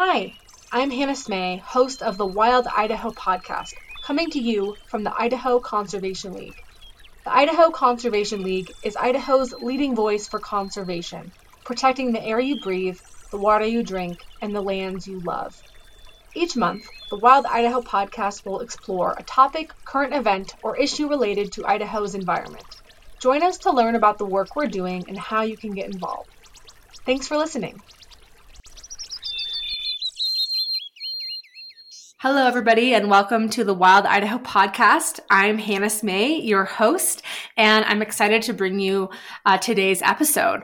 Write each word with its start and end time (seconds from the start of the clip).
Hi, 0.00 0.38
I'm 0.70 0.92
Hannah 0.92 1.14
Smay, 1.14 1.60
host 1.60 2.04
of 2.04 2.18
the 2.18 2.24
Wild 2.24 2.68
Idaho 2.68 3.10
podcast, 3.10 3.72
coming 4.00 4.30
to 4.30 4.38
you 4.38 4.76
from 4.86 5.02
the 5.02 5.12
Idaho 5.12 5.58
Conservation 5.58 6.34
League. 6.34 6.54
The 7.24 7.34
Idaho 7.34 7.72
Conservation 7.72 8.44
League 8.44 8.72
is 8.80 8.94
Idaho's 8.94 9.52
leading 9.58 9.96
voice 9.96 10.28
for 10.28 10.38
conservation, 10.38 11.32
protecting 11.64 12.12
the 12.12 12.22
air 12.22 12.38
you 12.38 12.60
breathe, 12.60 12.94
the 13.32 13.38
water 13.38 13.64
you 13.64 13.82
drink, 13.82 14.20
and 14.40 14.54
the 14.54 14.62
lands 14.62 15.08
you 15.08 15.20
love. 15.20 15.52
Each 16.32 16.54
month, 16.56 16.86
the 17.10 17.18
Wild 17.18 17.46
Idaho 17.46 17.82
podcast 17.82 18.46
will 18.46 18.60
explore 18.60 19.16
a 19.18 19.24
topic, 19.24 19.72
current 19.84 20.14
event, 20.14 20.54
or 20.62 20.76
issue 20.76 21.08
related 21.08 21.50
to 21.54 21.66
Idaho's 21.66 22.14
environment. 22.14 22.72
Join 23.20 23.42
us 23.42 23.58
to 23.58 23.72
learn 23.72 23.96
about 23.96 24.18
the 24.18 24.26
work 24.26 24.54
we're 24.54 24.68
doing 24.68 25.06
and 25.08 25.18
how 25.18 25.42
you 25.42 25.58
can 25.58 25.74
get 25.74 25.90
involved. 25.90 26.30
Thanks 27.04 27.26
for 27.26 27.36
listening. 27.36 27.82
Hello, 32.30 32.46
everybody, 32.46 32.92
and 32.92 33.08
welcome 33.08 33.48
to 33.48 33.64
the 33.64 33.72
Wild 33.72 34.04
Idaho 34.04 34.36
podcast. 34.36 35.18
I'm 35.30 35.56
Hannah 35.56 35.86
Smay, 35.86 36.46
your 36.46 36.66
host, 36.66 37.22
and 37.56 37.86
I'm 37.86 38.02
excited 38.02 38.42
to 38.42 38.52
bring 38.52 38.78
you 38.78 39.08
uh, 39.46 39.56
today's 39.56 40.02
episode. 40.02 40.60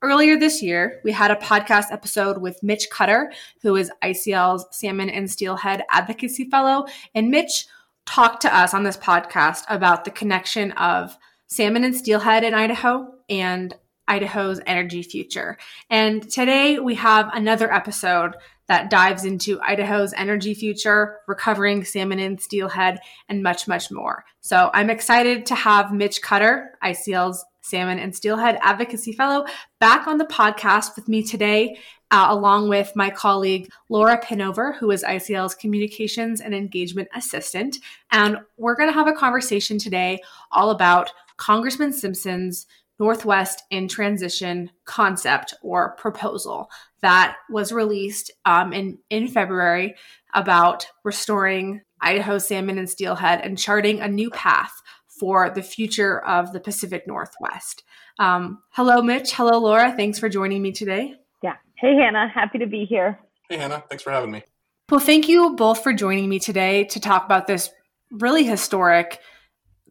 Earlier 0.00 0.38
this 0.38 0.62
year, 0.62 1.02
we 1.04 1.12
had 1.12 1.30
a 1.30 1.36
podcast 1.36 1.92
episode 1.92 2.40
with 2.40 2.62
Mitch 2.62 2.88
Cutter, 2.88 3.30
who 3.60 3.76
is 3.76 3.92
ICL's 4.02 4.64
Salmon 4.70 5.10
and 5.10 5.30
Steelhead 5.30 5.82
Advocacy 5.90 6.48
Fellow. 6.48 6.86
And 7.14 7.30
Mitch 7.30 7.66
talked 8.06 8.40
to 8.40 8.56
us 8.56 8.72
on 8.72 8.82
this 8.82 8.96
podcast 8.96 9.64
about 9.68 10.06
the 10.06 10.10
connection 10.10 10.72
of 10.72 11.14
salmon 11.46 11.84
and 11.84 11.94
steelhead 11.94 12.42
in 12.42 12.54
Idaho 12.54 13.12
and 13.28 13.76
Idaho's 14.08 14.60
energy 14.66 15.02
future. 15.02 15.58
And 15.90 16.26
today 16.30 16.78
we 16.78 16.94
have 16.94 17.28
another 17.34 17.70
episode 17.70 18.36
that 18.68 18.90
dives 18.90 19.24
into 19.24 19.60
Idaho's 19.60 20.12
energy 20.14 20.54
future, 20.54 21.18
recovering 21.26 21.84
salmon 21.84 22.18
and 22.18 22.40
steelhead, 22.40 23.00
and 23.28 23.42
much, 23.42 23.68
much 23.68 23.90
more. 23.90 24.24
So 24.40 24.70
I'm 24.74 24.90
excited 24.90 25.46
to 25.46 25.54
have 25.54 25.92
Mitch 25.92 26.22
Cutter, 26.22 26.72
ICL's 26.82 27.44
Salmon 27.60 27.98
and 27.98 28.14
Steelhead 28.14 28.58
Advocacy 28.62 29.12
Fellow, 29.12 29.44
back 29.80 30.06
on 30.06 30.18
the 30.18 30.24
podcast 30.24 30.94
with 30.94 31.08
me 31.08 31.22
today, 31.22 31.76
uh, 32.12 32.26
along 32.30 32.68
with 32.68 32.92
my 32.94 33.10
colleague 33.10 33.68
Laura 33.88 34.20
Pinover, 34.22 34.76
who 34.76 34.90
is 34.92 35.02
ICL's 35.02 35.56
Communications 35.56 36.40
and 36.40 36.54
Engagement 36.54 37.08
Assistant. 37.14 37.78
And 38.12 38.38
we're 38.56 38.76
going 38.76 38.88
to 38.88 38.94
have 38.94 39.08
a 39.08 39.12
conversation 39.12 39.78
today 39.78 40.20
all 40.52 40.70
about 40.70 41.12
Congressman 41.36 41.92
Simpson's 41.92 42.66
Northwest 42.98 43.64
in 43.70 43.88
Transition 43.88 44.70
concept 44.84 45.52
or 45.62 45.96
proposal 45.96 46.70
that 47.06 47.36
was 47.48 47.70
released 47.70 48.32
um, 48.46 48.72
in, 48.72 48.98
in 49.10 49.28
February 49.28 49.94
about 50.34 50.88
restoring 51.04 51.82
Idaho 52.00 52.38
salmon 52.38 52.78
and 52.78 52.90
steelhead 52.90 53.42
and 53.44 53.56
charting 53.56 54.00
a 54.00 54.08
new 54.08 54.28
path 54.30 54.72
for 55.20 55.48
the 55.48 55.62
future 55.62 56.18
of 56.26 56.52
the 56.52 56.58
Pacific 56.58 57.06
Northwest. 57.06 57.84
Um, 58.18 58.58
hello, 58.70 59.02
Mitch. 59.02 59.32
Hello, 59.34 59.60
Laura. 59.60 59.92
Thanks 59.92 60.18
for 60.18 60.28
joining 60.28 60.62
me 60.62 60.72
today. 60.72 61.14
Yeah. 61.44 61.54
Hey, 61.76 61.94
Hannah. 61.94 62.28
Happy 62.28 62.58
to 62.58 62.66
be 62.66 62.84
here. 62.84 63.20
Hey, 63.48 63.58
Hannah. 63.58 63.84
Thanks 63.88 64.02
for 64.02 64.10
having 64.10 64.32
me. 64.32 64.42
Well, 64.90 64.98
thank 64.98 65.28
you 65.28 65.54
both 65.54 65.84
for 65.84 65.92
joining 65.92 66.28
me 66.28 66.40
today 66.40 66.86
to 66.86 66.98
talk 66.98 67.24
about 67.24 67.46
this 67.46 67.70
really 68.10 68.42
historic, 68.42 69.20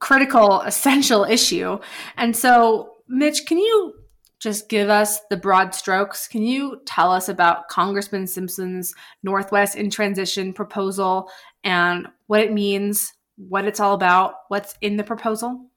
critical, 0.01 0.59
essential 0.59 1.23
issue. 1.23 1.79
And 2.17 2.35
so, 2.35 2.95
Mitch, 3.07 3.45
can 3.45 3.57
you 3.57 3.93
just 4.39 4.69
give 4.69 4.89
us 4.89 5.19
the 5.29 5.37
broad 5.37 5.73
strokes? 5.73 6.27
Can 6.27 6.43
you 6.43 6.81
tell 6.85 7.11
us 7.11 7.29
about 7.29 7.67
Congressman 7.69 8.27
Simpson's 8.27 8.93
Northwest 9.23 9.75
in 9.75 9.89
Transition 9.89 10.53
proposal 10.53 11.29
and 11.63 12.07
what 12.27 12.41
it 12.41 12.51
means, 12.51 13.13
what 13.37 13.65
it's 13.65 13.79
all 13.79 13.93
about, 13.93 14.35
what's 14.49 14.75
in 14.81 14.97
the 14.97 15.03
proposal? 15.03 15.69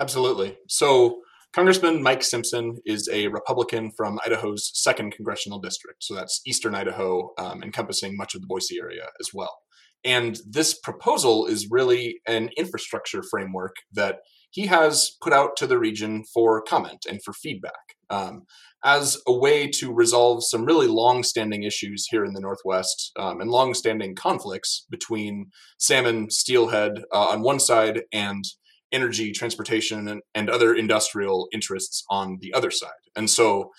Absolutely. 0.00 0.56
So, 0.68 1.20
Congressman 1.54 2.02
Mike 2.02 2.24
Simpson 2.24 2.78
is 2.84 3.08
a 3.12 3.28
Republican 3.28 3.92
from 3.92 4.18
Idaho's 4.26 4.72
second 4.74 5.12
congressional 5.12 5.60
district. 5.60 6.02
So 6.02 6.12
that's 6.12 6.40
eastern 6.44 6.74
Idaho, 6.74 7.30
um, 7.38 7.62
encompassing 7.62 8.16
much 8.16 8.34
of 8.34 8.40
the 8.40 8.48
Boise 8.48 8.76
area 8.80 9.06
as 9.20 9.28
well. 9.32 9.60
And 10.04 10.40
this 10.44 10.76
proposal 10.76 11.46
is 11.46 11.70
really 11.70 12.20
an 12.26 12.50
infrastructure 12.56 13.22
framework 13.22 13.76
that 13.92 14.16
he 14.50 14.66
has 14.66 15.12
put 15.22 15.32
out 15.32 15.56
to 15.58 15.68
the 15.68 15.78
region 15.78 16.24
for 16.24 16.60
comment 16.60 17.06
and 17.08 17.22
for 17.22 17.32
feedback 17.32 17.93
um, 18.10 18.44
as 18.84 19.18
a 19.26 19.32
way 19.32 19.66
to 19.68 19.92
resolve 19.92 20.44
some 20.44 20.64
really 20.64 20.86
long-standing 20.86 21.62
issues 21.62 22.06
here 22.10 22.24
in 22.24 22.34
the 22.34 22.40
Northwest 22.40 23.12
um, 23.18 23.40
and 23.40 23.50
long-standing 23.50 24.14
conflicts 24.14 24.86
between 24.90 25.50
salmon, 25.78 26.30
steelhead 26.30 27.04
uh, 27.12 27.28
on 27.30 27.42
one 27.42 27.60
side 27.60 28.02
and 28.12 28.44
energy, 28.92 29.32
transportation, 29.32 30.08
and, 30.08 30.22
and 30.34 30.48
other 30.48 30.74
industrial 30.74 31.48
interests 31.52 32.04
on 32.10 32.38
the 32.40 32.52
other 32.52 32.70
side. 32.70 32.90
And 33.16 33.28
so 33.28 33.70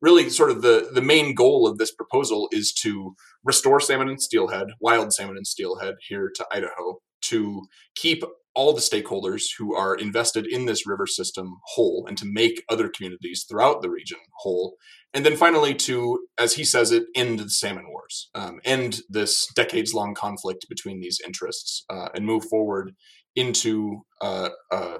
really 0.00 0.28
sort 0.28 0.50
of 0.50 0.62
the, 0.62 0.90
the 0.92 1.00
main 1.02 1.34
goal 1.34 1.66
of 1.66 1.78
this 1.78 1.94
proposal 1.94 2.48
is 2.50 2.72
to 2.72 3.14
restore 3.44 3.80
salmon 3.80 4.08
and 4.08 4.20
steelhead, 4.20 4.68
wild 4.80 5.12
salmon 5.12 5.36
and 5.36 5.46
steelhead 5.46 5.94
here 6.08 6.30
to 6.34 6.46
Idaho, 6.52 6.98
to 7.22 7.62
keep 7.94 8.22
all 8.54 8.72
the 8.72 8.80
stakeholders 8.80 9.44
who 9.58 9.74
are 9.74 9.94
invested 9.94 10.46
in 10.46 10.66
this 10.66 10.86
river 10.86 11.06
system 11.06 11.58
whole 11.74 12.04
and 12.08 12.16
to 12.18 12.24
make 12.26 12.62
other 12.68 12.88
communities 12.88 13.44
throughout 13.48 13.82
the 13.82 13.90
region 13.90 14.18
whole. 14.38 14.76
And 15.12 15.24
then 15.24 15.36
finally, 15.36 15.74
to, 15.74 16.26
as 16.38 16.54
he 16.54 16.64
says 16.64 16.92
it, 16.92 17.04
end 17.14 17.40
the 17.40 17.50
salmon 17.50 17.88
wars, 17.88 18.30
um, 18.34 18.60
end 18.64 19.00
this 19.08 19.46
decades 19.54 19.94
long 19.94 20.14
conflict 20.14 20.66
between 20.68 21.00
these 21.00 21.20
interests, 21.24 21.84
uh, 21.90 22.08
and 22.14 22.26
move 22.26 22.44
forward 22.44 22.94
into 23.36 24.02
uh, 24.20 24.50
uh, 24.70 24.98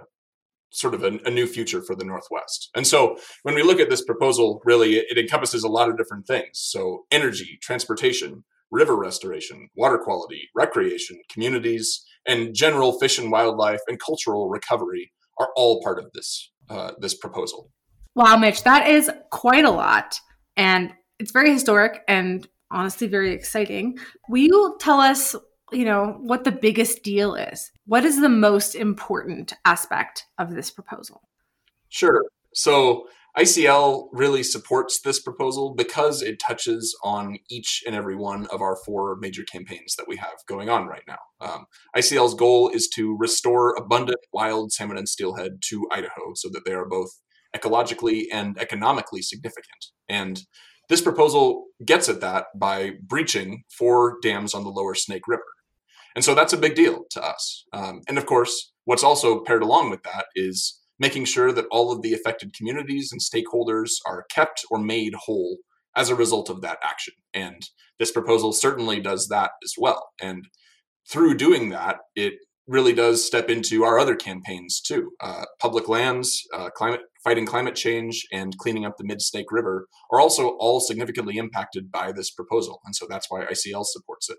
sort 0.71 0.95
of 0.95 1.05
a, 1.05 1.19
a, 1.25 1.31
new 1.31 1.47
future 1.47 1.81
for 1.83 1.95
the 1.95 2.05
Northwest. 2.05 2.71
And 2.75 2.87
so 2.87 3.17
when 3.43 3.55
we 3.55 3.63
look 3.63 3.79
at 3.79 3.91
this 3.91 4.05
proposal, 4.05 4.61
really, 4.65 4.97
it, 4.97 5.07
it 5.11 5.19
encompasses 5.19 5.63
a 5.63 5.69
lot 5.69 5.89
of 5.89 5.97
different 5.97 6.27
things. 6.27 6.51
So, 6.55 7.05
energy, 7.13 7.59
transportation, 7.63 8.45
river 8.75 8.97
restoration, 8.97 9.69
water 9.77 9.99
quality, 9.99 10.49
recreation, 10.55 11.17
communities, 11.31 12.05
and 12.27 12.55
general 12.55 12.99
fish 12.99 13.19
and 13.19 13.31
wildlife 13.31 13.81
and 13.89 14.01
cultural 14.01 14.49
recovery 14.49 15.12
are 15.39 15.49
all 15.57 15.81
part 15.83 15.99
of 15.99 16.11
this 16.12 16.51
uh, 16.69 16.93
this 16.99 17.15
proposal. 17.15 17.71
Wow, 18.15 18.37
Mitch, 18.37 18.62
that 18.65 18.89
is 18.89 19.11
quite 19.31 19.65
a 19.65 19.71
lot, 19.71 20.19
and 20.57 20.93
it's 21.19 21.33
very 21.33 21.53
historic 21.53 22.03
and 22.09 22.47
honestly 22.71 23.07
very 23.07 23.33
exciting. 23.33 23.99
Will 24.29 24.43
you 24.43 24.77
tell 24.81 25.01
us, 25.01 25.35
you 25.73 25.85
know, 25.85 26.19
what 26.21 26.45
the 26.45 26.53
biggest 26.53 27.03
deal 27.03 27.35
is? 27.35 27.71
What 27.87 28.05
is 28.05 28.21
the 28.21 28.29
most 28.29 28.75
important 28.75 29.53
aspect 29.65 30.27
of 30.39 30.55
this 30.55 30.71
proposal? 30.71 31.23
Sure. 31.89 32.25
So 32.55 33.06
ICL 33.37 34.09
really 34.12 34.45
supports 34.45 35.00
this 35.00 35.21
proposal 35.21 35.75
because 35.75 36.22
it 36.22 36.39
touches 36.39 36.97
on 37.03 37.37
each 37.50 37.83
and 37.84 37.97
every 37.97 38.15
one 38.15 38.47
of 38.47 38.62
our 38.62 38.77
four 38.87 39.17
major 39.17 39.43
campaigns 39.43 39.97
that 39.97 40.06
we 40.06 40.17
have 40.17 40.34
going 40.47 40.69
on 40.69 40.87
right 40.87 41.03
now. 41.09 41.19
Um, 41.41 41.67
ICL's 41.97 42.34
goal 42.34 42.69
is 42.69 42.89
to 42.94 43.17
restore 43.19 43.75
abundant 43.77 44.21
wild 44.33 44.73
salmon 44.73 44.97
and 44.97 45.09
steelhead 45.09 45.62
to 45.69 45.89
Idaho 45.91 46.34
so 46.34 46.49
that 46.53 46.65
they 46.65 46.73
are 46.73 46.87
both 46.87 47.11
ecologically 47.56 48.27
and 48.33 48.56
economically 48.59 49.23
significant. 49.23 49.87
And 50.09 50.43
this 50.89 51.00
proposal 51.00 51.67
gets 51.84 52.09
at 52.09 52.21
that 52.21 52.47
by 52.55 52.93
breaching 53.03 53.65
four 53.77 54.19
dams 54.23 54.55
on 54.55 54.62
the 54.62 54.71
lower 54.71 54.94
Snake 54.94 55.27
River. 55.27 55.43
And 56.15 56.25
so 56.25 56.34
that's 56.34 56.53
a 56.53 56.59
big 56.59 56.77
deal 56.77 57.05
to 57.11 57.25
us. 57.25 57.65
Um, 57.73 58.03
and 58.06 58.19
of 58.19 58.27
course, 58.27 58.73
what's 58.84 59.03
also 59.03 59.43
paired 59.43 59.62
along 59.62 59.91
with 59.91 60.05
that 60.05 60.27
is 60.37 60.81
making 60.99 61.25
sure 61.25 61.53
that 61.53 61.66
all 61.71 61.93
of 61.93 62.03
the 62.03 62.12
affected 62.12 62.55
communities 62.55 63.10
and 63.12 63.21
stakeholders 63.21 63.93
are 64.06 64.27
kept 64.31 64.65
or 64.71 64.78
made 64.78 65.15
whole 65.15 65.59
as 65.97 66.09
a 66.09 66.15
result 66.15 66.50
of 66.50 66.60
that 66.60 66.78
action. 66.82 67.15
And 67.32 67.62
this 67.99 68.11
proposal 68.11 68.52
certainly 68.52 69.00
does 69.00 69.29
that 69.29 69.52
as 69.62 69.75
well. 69.79 70.11
And 70.20 70.49
through 71.08 71.37
doing 71.37 71.70
that, 71.70 71.99
it 72.17 72.35
really 72.67 72.93
does 72.93 73.25
step 73.25 73.50
into 73.50 73.85
our 73.85 73.99
other 73.99 74.17
campaigns 74.17 74.81
too. 74.81 75.11
Uh, 75.20 75.44
public 75.61 75.88
lands, 75.88 76.43
uh, 76.55 76.70
climate 76.70 77.00
fighting 77.23 77.47
climate 77.47 77.75
change, 77.75 78.26
and 78.32 78.56
cleaning 78.58 78.85
up 78.85 78.97
the 78.99 79.05
Mid 79.05 79.20
Snake 79.20 79.50
River 79.50 79.87
are 80.11 80.20
also 80.20 80.56
all 80.58 80.81
significantly 80.81 81.37
impacted 81.37 81.90
by 81.90 82.12
this 82.12 82.31
proposal, 82.31 82.81
and 82.85 82.94
so 82.94 83.06
that's 83.08 83.26
why 83.31 83.44
ICL 83.44 83.85
supports 83.85 84.29
it. 84.31 84.38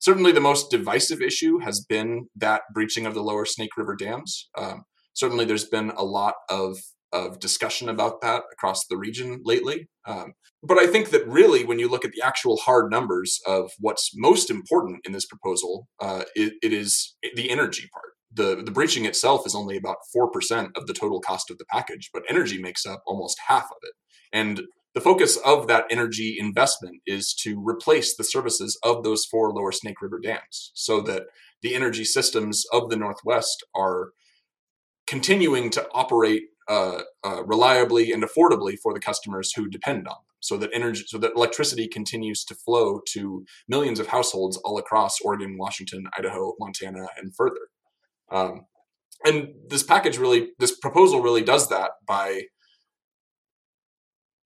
Certainly, 0.00 0.32
the 0.32 0.40
most 0.40 0.70
divisive 0.70 1.20
issue 1.20 1.58
has 1.58 1.84
been 1.84 2.28
that 2.36 2.62
breaching 2.72 3.06
of 3.06 3.14
the 3.14 3.22
Lower 3.22 3.44
Snake 3.44 3.76
River 3.76 3.96
dams. 3.96 4.48
Um, 4.56 4.84
certainly 5.14 5.44
there's 5.44 5.68
been 5.68 5.90
a 5.90 6.04
lot 6.04 6.34
of 6.48 6.78
of 7.12 7.40
discussion 7.40 7.88
about 7.88 8.20
that 8.20 8.44
across 8.52 8.86
the 8.86 8.96
region 8.96 9.40
lately. 9.44 9.88
Um, 10.06 10.34
but 10.62 10.78
I 10.78 10.86
think 10.86 11.10
that 11.10 11.26
really, 11.26 11.64
when 11.64 11.78
you 11.78 11.88
look 11.88 12.04
at 12.04 12.12
the 12.12 12.22
actual 12.22 12.56
hard 12.58 12.90
numbers 12.90 13.40
of 13.46 13.72
what's 13.78 14.12
most 14.14 14.50
important 14.50 15.00
in 15.04 15.12
this 15.12 15.26
proposal, 15.26 15.88
uh, 15.98 16.24
it, 16.34 16.54
it 16.62 16.72
is 16.72 17.16
the 17.34 17.50
energy 17.50 17.88
part. 17.92 18.12
The, 18.32 18.62
the 18.62 18.70
breaching 18.70 19.06
itself 19.06 19.44
is 19.44 19.56
only 19.56 19.76
about 19.76 19.96
4% 20.16 20.70
of 20.76 20.86
the 20.86 20.94
total 20.94 21.20
cost 21.20 21.50
of 21.50 21.58
the 21.58 21.64
package, 21.64 22.10
but 22.12 22.22
energy 22.28 22.62
makes 22.62 22.86
up 22.86 23.02
almost 23.06 23.40
half 23.48 23.64
of 23.64 23.78
it. 23.82 23.94
And 24.32 24.62
the 24.94 25.00
focus 25.00 25.36
of 25.44 25.66
that 25.66 25.86
energy 25.90 26.36
investment 26.38 27.00
is 27.06 27.34
to 27.42 27.60
replace 27.64 28.16
the 28.16 28.24
services 28.24 28.78
of 28.84 29.02
those 29.02 29.24
four 29.24 29.52
lower 29.52 29.72
Snake 29.72 30.00
River 30.00 30.20
dams 30.20 30.72
so 30.74 31.00
that 31.02 31.24
the 31.62 31.74
energy 31.74 32.04
systems 32.04 32.64
of 32.72 32.90
the 32.90 32.96
Northwest 32.96 33.64
are 33.74 34.10
continuing 35.10 35.70
to 35.70 35.84
operate 35.92 36.44
uh, 36.68 37.00
uh, 37.24 37.42
reliably 37.44 38.12
and 38.12 38.22
affordably 38.22 38.78
for 38.80 38.94
the 38.94 39.00
customers 39.00 39.52
who 39.52 39.68
depend 39.68 40.06
on 40.06 40.14
them 40.14 40.36
so 40.38 40.56
that 40.56 40.70
energy 40.72 41.02
so 41.04 41.18
that 41.18 41.32
electricity 41.34 41.88
continues 41.88 42.44
to 42.44 42.54
flow 42.54 43.00
to 43.08 43.44
millions 43.68 43.98
of 43.98 44.06
households 44.06 44.56
all 44.58 44.78
across 44.78 45.20
oregon 45.20 45.58
washington 45.58 46.04
idaho 46.16 46.54
montana 46.60 47.08
and 47.16 47.34
further 47.34 47.66
um, 48.30 48.66
and 49.24 49.48
this 49.68 49.82
package 49.82 50.16
really 50.16 50.50
this 50.60 50.78
proposal 50.78 51.20
really 51.20 51.42
does 51.42 51.68
that 51.68 51.90
by 52.06 52.42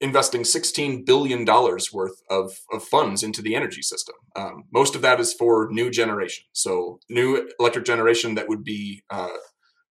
investing 0.00 0.43
$16 0.43 1.06
billion 1.06 1.44
worth 1.46 2.20
of, 2.28 2.52
of 2.72 2.82
funds 2.82 3.22
into 3.22 3.40
the 3.40 3.55
energy 3.55 3.81
system. 3.81 4.17
Um, 4.37 4.64
most 4.70 4.94
of 4.94 5.02
that 5.02 5.19
is 5.19 5.32
for 5.32 5.69
new 5.70 5.88
generation. 5.90 6.44
So, 6.52 6.99
new 7.08 7.49
electric 7.58 7.87
generation 7.87 8.34
that 8.34 8.49
would 8.49 8.64
be 8.64 9.02
uh, 9.08 9.28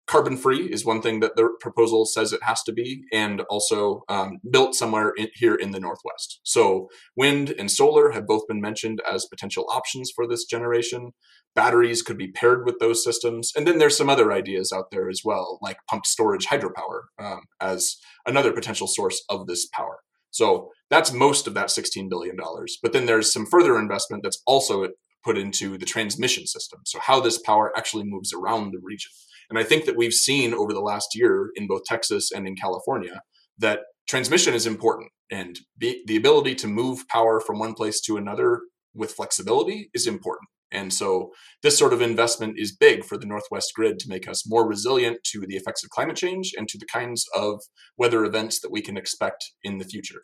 carbon 0.08 0.38
free 0.38 0.72
is 0.72 0.86
one 0.86 1.02
thing 1.02 1.20
that 1.22 1.36
the 1.36 1.50
proposal 1.60 2.06
says 2.06 2.34
it 2.34 2.44
has 2.44 2.62
to 2.64 2.74
be, 2.74 3.04
and 3.12 3.42
also 3.50 4.04
um, 4.10 4.40
built 4.50 4.76
somewhere 4.76 5.14
in, 5.18 5.30
here 5.34 5.56
in 5.56 5.72
the 5.72 5.80
Northwest. 5.80 6.40
So, 6.44 6.90
wind 7.16 7.54
and 7.58 7.72
solar 7.72 8.12
have 8.12 8.28
both 8.28 8.48
been 8.48 8.62
mentioned 8.62 9.02
as 9.10 9.26
potential 9.26 9.66
options 9.72 10.12
for 10.14 10.28
this 10.28 10.46
generation. 10.46 11.12
Batteries 11.56 12.02
could 12.02 12.18
be 12.18 12.32
paired 12.32 12.66
with 12.66 12.80
those 12.80 13.04
systems. 13.04 13.52
And 13.56 13.68
then 13.68 13.78
there's 13.78 13.98
some 13.98 14.10
other 14.10 14.32
ideas 14.32 14.72
out 14.74 14.86
there 14.92 15.10
as 15.10 15.22
well, 15.24 15.60
like 15.62 15.78
pumped 15.90 16.08
storage 16.08 16.48
hydropower 16.48 17.04
um, 17.20 17.42
as 17.62 17.98
another 18.26 18.52
potential 18.52 18.88
source 18.88 19.24
of 19.30 19.48
this 19.48 19.68
power. 19.68 20.00
So, 20.32 20.72
that's 20.90 21.14
most 21.14 21.48
of 21.48 21.54
that 21.54 21.68
$16 21.68 22.10
billion. 22.10 22.36
But 22.82 22.94
then 22.94 23.06
there's 23.06 23.32
some 23.32 23.46
further 23.46 23.80
investment 23.80 24.24
that's 24.24 24.42
also 24.46 24.90
put 25.24 25.38
into 25.38 25.78
the 25.78 25.86
transmission 25.86 26.46
system. 26.46 26.82
So, 26.86 27.00
how 27.00 27.22
this 27.22 27.40
power 27.40 27.72
actually 27.78 28.04
moves 28.04 28.34
around 28.34 28.72
the 28.72 28.80
region. 28.82 29.12
And 29.50 29.60
I 29.60 29.64
think 29.64 29.86
that 29.86 29.98
we've 29.98 30.14
seen 30.14 30.54
over 30.54 30.74
the 30.74 30.82
last 30.82 31.10
year 31.16 31.52
in 31.56 31.68
both 31.68 31.84
Texas 31.86 32.32
and 32.32 32.48
in 32.48 32.56
California 32.56 33.22
that 33.58 33.82
transmission 34.08 34.54
is 34.54 34.66
important 34.66 35.12
and 35.32 35.60
be, 35.78 36.04
the 36.08 36.18
ability 36.18 36.56
to 36.56 36.68
move 36.68 37.08
power 37.08 37.40
from 37.40 37.60
one 37.60 37.74
place 37.74 38.02
to 38.02 38.18
another 38.18 38.62
with 38.94 39.14
flexibility 39.14 39.90
is 39.94 40.08
important. 40.08 40.48
And 40.72 40.92
so 40.92 41.32
this 41.62 41.78
sort 41.78 41.94
of 41.94 42.02
investment 42.02 42.56
is 42.58 42.76
big 42.76 43.06
for 43.06 43.18
the 43.18 43.28
Northwest 43.28 43.72
grid 43.76 44.00
to 44.00 44.10
make 44.10 44.28
us 44.28 44.48
more 44.48 44.68
resilient 44.68 45.20
to 45.32 45.46
the 45.48 45.56
effects 45.56 45.84
of 45.84 45.92
climate 45.92 46.16
change 46.16 46.52
and 46.58 46.68
to 46.68 46.78
the 46.78 46.88
kinds 46.88 47.26
of 47.36 47.62
weather 47.98 48.26
events 48.26 48.60
that 48.62 48.72
we 48.72 48.82
can 48.82 48.98
expect 48.98 49.52
in 49.64 49.78
the 49.78 49.86
future. 49.86 50.24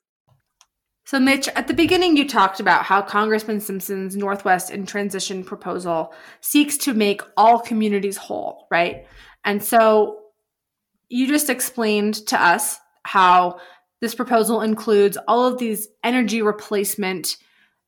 So, 1.10 1.20
Mitch, 1.20 1.48
at 1.56 1.68
the 1.68 1.74
beginning, 1.74 2.18
you 2.18 2.28
talked 2.28 2.60
about 2.60 2.84
how 2.84 3.02
Congressman 3.02 3.62
Simpson's 3.62 4.16
Northwest 4.16 4.70
in 4.70 4.86
Transition 4.86 5.44
proposal 5.44 6.14
seeks 6.40 6.78
to 6.78 6.94
make 6.94 7.24
all 7.36 7.58
communities 7.58 8.16
whole, 8.16 8.68
right? 8.70 9.08
And 9.44 9.64
so 9.64 10.20
you 11.08 11.28
just 11.28 11.50
explained 11.50 12.28
to 12.28 12.40
us 12.40 12.78
how 13.02 13.60
this 14.02 14.14
proposal 14.14 14.62
includes 14.62 15.18
all 15.28 15.48
of 15.48 15.58
these 15.58 15.88
energy 16.04 16.44
replacement 16.44 17.38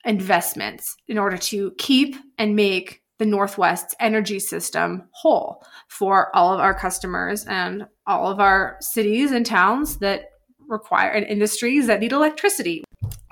investments 0.03 0.95
in 1.07 1.19
order 1.19 1.37
to 1.37 1.73
keep 1.77 2.15
and 2.39 2.55
make 2.55 3.03
the 3.19 3.27
Northwest's 3.27 3.93
energy 3.99 4.39
system 4.39 5.03
whole 5.11 5.63
for 5.89 6.35
all 6.35 6.55
of 6.55 6.59
our 6.59 6.73
customers 6.73 7.45
and 7.45 7.85
all 8.07 8.31
of 8.31 8.39
our 8.39 8.77
cities 8.79 9.29
and 9.29 9.45
towns 9.45 9.97
that 9.97 10.23
require 10.67 11.11
and 11.11 11.27
industries 11.27 11.85
that 11.85 11.99
need 11.99 12.13
electricity. 12.13 12.83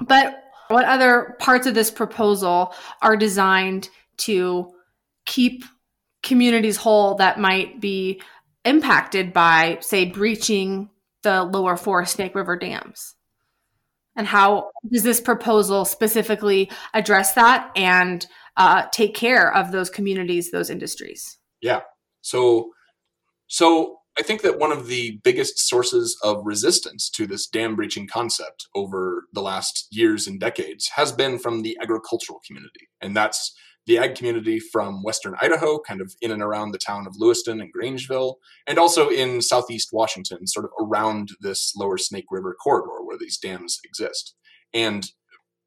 But 0.02 0.44
what 0.70 0.86
other 0.86 1.36
parts 1.40 1.68
of 1.68 1.74
this 1.74 1.92
proposal 1.92 2.74
are 3.02 3.18
designed 3.18 3.90
to 4.18 4.72
keep 5.26 5.64
communities 6.24 6.78
whole 6.78 7.16
that 7.16 7.40
might 7.40 7.80
be 7.80 8.22
impacted 8.66 9.34
by, 9.34 9.78
say, 9.82 10.06
breaching 10.06 10.90
the 11.24 11.44
lower 11.44 11.76
four 11.76 12.06
Snake 12.06 12.36
River 12.36 12.56
dams? 12.56 13.16
And 14.16 14.28
how 14.28 14.72
does 14.92 15.04
this 15.04 15.22
proposal 15.22 15.86
specifically 15.86 16.70
address 16.94 17.34
that 17.34 17.72
and 17.76 18.26
uh, 18.58 18.86
take 18.92 19.16
care 19.16 19.54
of 19.54 19.72
those 19.72 19.90
communities, 19.90 20.52
those 20.52 20.70
industries? 20.70 21.38
Yeah. 21.62 21.82
So, 22.22 22.72
so 23.48 23.99
I 24.20 24.22
think 24.22 24.42
that 24.42 24.60
one 24.60 24.74
of 24.74 24.88
the 24.88 25.18
biggest 25.24 25.60
sources 25.60 26.18
of 26.24 26.42
resistance 26.44 27.10
to 27.12 27.26
this 27.26 27.48
dam 27.48 27.78
breaching 27.78 28.06
concept 28.06 28.68
over 28.76 29.24
the 29.32 29.42
last 29.42 29.88
years 29.92 30.28
and 30.28 30.42
decades 30.42 30.90
has 30.96 31.14
been 31.14 31.40
from 31.40 31.62
the 31.62 31.78
agricultural 31.82 32.42
community. 32.46 32.90
And 33.00 33.16
that's 33.16 33.56
the 33.88 33.98
ag 33.98 34.16
community 34.16 34.60
from 34.60 35.04
western 35.04 35.36
Idaho, 35.42 35.80
kind 35.80 36.02
of 36.02 36.14
in 36.22 36.32
and 36.32 36.42
around 36.42 36.72
the 36.72 36.78
town 36.78 37.08
of 37.08 37.16
Lewiston 37.18 37.62
and 37.62 37.72
Grangeville, 37.74 38.36
and 38.68 38.78
also 38.78 39.08
in 39.08 39.42
southeast 39.42 39.92
Washington, 39.94 40.46
sort 40.48 40.66
of 40.66 40.72
around 40.86 41.30
this 41.40 41.74
lower 41.78 41.98
Snake 41.98 42.26
River 42.30 42.54
corridor 42.62 43.02
where 43.06 43.18
these 43.18 43.38
dams 43.38 43.80
exist. 43.86 44.36
And 44.74 45.10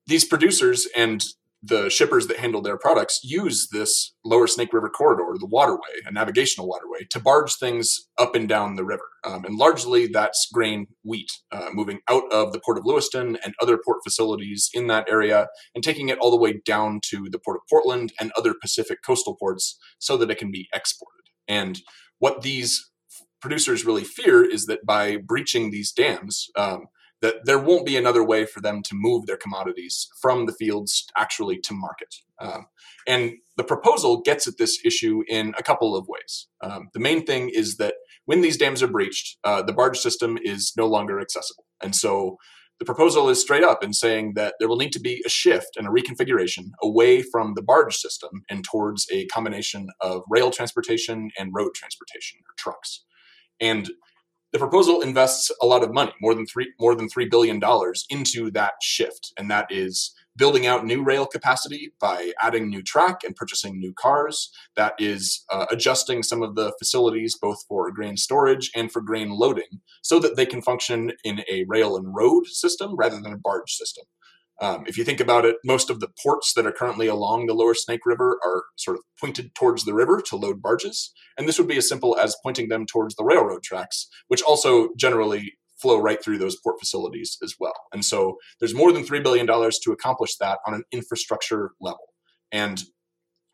these 0.07 0.27
producers 0.27 0.87
and 0.95 1.25
the 1.63 1.89
shippers 1.89 2.27
that 2.27 2.39
handle 2.39 2.61
their 2.61 2.77
products 2.77 3.21
use 3.23 3.69
this 3.71 4.15
lower 4.25 4.49
Snake 4.49 4.73
River 4.73 4.89
corridor, 4.89 5.39
the 5.39 5.47
waterway, 5.47 6.01
a 6.05 6.11
navigational 6.11 6.67
waterway, 6.67 7.07
to 7.11 7.21
barge 7.21 7.55
things 7.55 8.09
up 8.19 8.35
and 8.35 8.49
down 8.49 8.75
the 8.75 8.85
river. 8.85 9.05
Um, 9.25 9.45
and 9.45 9.57
largely 9.57 10.09
that's 10.09 10.49
grain 10.53 10.89
wheat 11.05 11.31
uh, 11.53 11.69
moving 11.73 12.01
out 12.11 12.25
of 12.33 12.53
the 12.53 12.61
port 12.65 12.79
of 12.79 12.85
Lewiston 12.85 13.39
and 13.45 13.55
other 13.63 13.79
port 13.79 13.99
facilities 14.03 14.71
in 14.75 14.89
that 14.89 15.07
area 15.09 15.47
and 15.75 15.85
taking 15.85 16.09
it 16.09 16.19
all 16.19 16.33
the 16.33 16.37
way 16.37 16.61
down 16.67 17.01
to 17.11 17.29
the 17.31 17.39
port 17.39 17.59
of 17.59 17.63
Portland 17.71 18.13
and 18.19 18.33
other 18.37 18.55
Pacific 18.61 18.99
coastal 19.07 19.37
ports 19.37 19.79
so 20.01 20.17
that 20.17 20.31
it 20.31 20.39
can 20.39 20.51
be 20.51 20.69
exported. 20.75 21.23
And 21.47 21.81
what 22.19 22.43
these 22.43 22.91
producers 23.41 23.85
really 23.85 24.05
fear 24.05 24.45
is 24.45 24.67
that 24.67 24.85
by 24.85 25.17
breaching 25.17 25.71
these 25.71 25.93
dams, 25.93 26.49
um, 26.57 26.87
that 27.23 27.45
there 27.45 27.59
won't 27.59 27.87
be 27.87 27.97
another 27.97 28.23
way 28.23 28.45
for 28.45 28.61
them 28.61 28.83
to 28.83 28.95
move 28.95 29.27
their 29.27 29.37
commodities 29.37 30.09
from 30.21 30.47
the 30.47 30.53
fields 30.53 31.07
actually 31.17 31.59
to 31.61 31.73
market. 31.73 32.15
Um, 32.41 32.67
and 33.07 33.35
the 33.57 33.65
proposal 33.65 34.21
gets 34.21 34.47
at 34.47 34.59
this 34.59 34.85
issue 34.85 35.23
in 35.29 35.55
a 35.57 35.63
couple 35.63 35.97
of 35.97 36.07
ways. 36.09 36.49
Um, 36.63 36.89
the 36.93 37.01
main 37.01 37.25
thing 37.25 37.49
is 37.49 37.77
that 37.77 37.95
when 38.27 38.41
these 38.41 38.57
dams 38.57 38.83
are 38.83 38.89
breached, 38.89 39.39
uh, 39.45 39.63
the 39.63 39.73
barge 39.73 39.99
system 39.99 40.37
is 40.43 40.73
no 40.77 40.87
longer 40.87 41.21
accessible. 41.21 41.65
And 41.83 41.95
so 41.95 42.39
the 42.81 42.85
proposal 42.85 43.29
is 43.29 43.41
straight 43.41 43.63
up 43.63 43.85
in 43.85 43.93
saying 43.93 44.33
that 44.35 44.55
there 44.59 44.69
will 44.69 44.77
need 44.77 44.93
to 44.93 45.01
be 45.01 45.23
a 45.25 45.29
shift 45.29 45.77
and 45.77 45.87
a 45.87 45.91
reconfiguration 45.91 46.71
away 46.83 47.23
from 47.23 47.55
the 47.55 47.63
barge 47.63 47.95
system 47.95 48.43
and 48.51 48.65
towards 48.65 49.07
a 49.13 49.27
combination 49.27 49.89
of 50.01 50.23
rail 50.29 50.51
transportation 50.51 51.31
and 51.39 51.53
road 51.55 51.71
transportation 51.77 52.41
or 52.41 52.55
trucks. 52.59 53.05
And 53.61 53.91
the 54.53 54.59
proposal 54.59 55.01
invests 55.01 55.51
a 55.63 55.67
lot 55.67 55.83
of 55.83 55.93
money, 55.93 56.13
more 56.21 56.35
than 56.35 56.47
three 56.47 56.73
more 56.79 56.95
than 56.95 57.09
three 57.09 57.27
billion 57.27 57.59
dollars, 57.59 58.05
into 58.11 58.51
that 58.53 58.75
shift, 58.83 59.33
and 59.39 59.51
that 59.51 59.67
is 59.71 60.15
building 60.37 60.67
out 60.67 60.85
new 60.85 61.03
rail 61.03 61.27
capacity 61.27 61.93
by 62.01 62.33
adding 62.41 62.71
new 62.71 62.83
track 62.83 63.21
and 63.23 63.37
purchasing 63.37 63.79
new 63.79 63.93
cars. 63.93 64.51
That 64.77 64.95
is 64.99 65.45
uh, 65.51 65.67
adjusting 65.71 66.23
some 66.23 66.43
of 66.43 66.55
the 66.55 66.73
facilities 66.79 67.37
both 67.37 67.63
for 67.69 67.91
grain 67.93 68.17
storage 68.17 68.71
and 68.75 68.91
for 68.91 69.01
grain 69.01 69.31
loading, 69.31 69.81
so 70.03 70.19
that 70.21 70.37
they 70.37 70.47
can 70.47 70.63
function 70.63 71.13
in 71.25 71.43
a 71.51 71.65
rail 71.67 71.97
and 71.97 72.15
road 72.15 72.47
system 72.47 72.95
rather 72.97 73.21
than 73.21 73.33
a 73.33 73.39
barge 73.39 73.73
system. 73.73 74.05
Um, 74.63 74.85
if 74.87 74.97
you 74.97 75.03
think 75.03 75.19
about 75.19 75.45
it, 75.45 75.57
most 75.65 75.91
of 75.91 75.99
the 75.99 76.09
ports 76.23 76.55
that 76.55 76.67
are 76.67 76.73
currently 76.73 77.09
along 77.09 77.47
the 77.47 77.53
lower 77.53 77.75
Snake 77.75 78.07
River 78.07 78.39
are 78.45 78.63
sort 78.77 78.97
of 78.97 79.03
pointed 79.21 79.57
towards 79.57 79.85
the 79.85 79.93
river 79.93 80.23
to 80.29 80.37
load 80.37 80.63
barges. 80.63 81.13
And 81.37 81.49
this 81.49 81.59
would 81.59 81.67
be 81.67 81.77
as 81.77 81.89
simple 81.89 82.17
as 82.17 82.37
pointing 82.45 82.69
them 82.69 82.87
towards 82.87 83.17
the 83.17 83.25
railroad 83.25 83.65
tracks, 83.65 84.07
which 84.29 84.41
also 84.41 84.91
generally 84.97 85.55
flow 85.81 85.99
right 85.99 86.23
through 86.23 86.39
those 86.39 86.57
port 86.63 86.77
facilities 86.79 87.37
as 87.43 87.57
well. 87.59 87.75
And 87.93 88.05
so 88.05 88.37
there's 88.61 88.75
more 88.75 88.93
than 88.93 89.03
$3 89.03 89.21
billion 89.21 89.49
to 89.49 89.93
accomplish 89.93 90.37
that 90.37 90.61
on 90.65 90.75
an 90.75 90.85
infrastructure 90.93 91.73
level. 91.81 92.15
And 92.53 92.85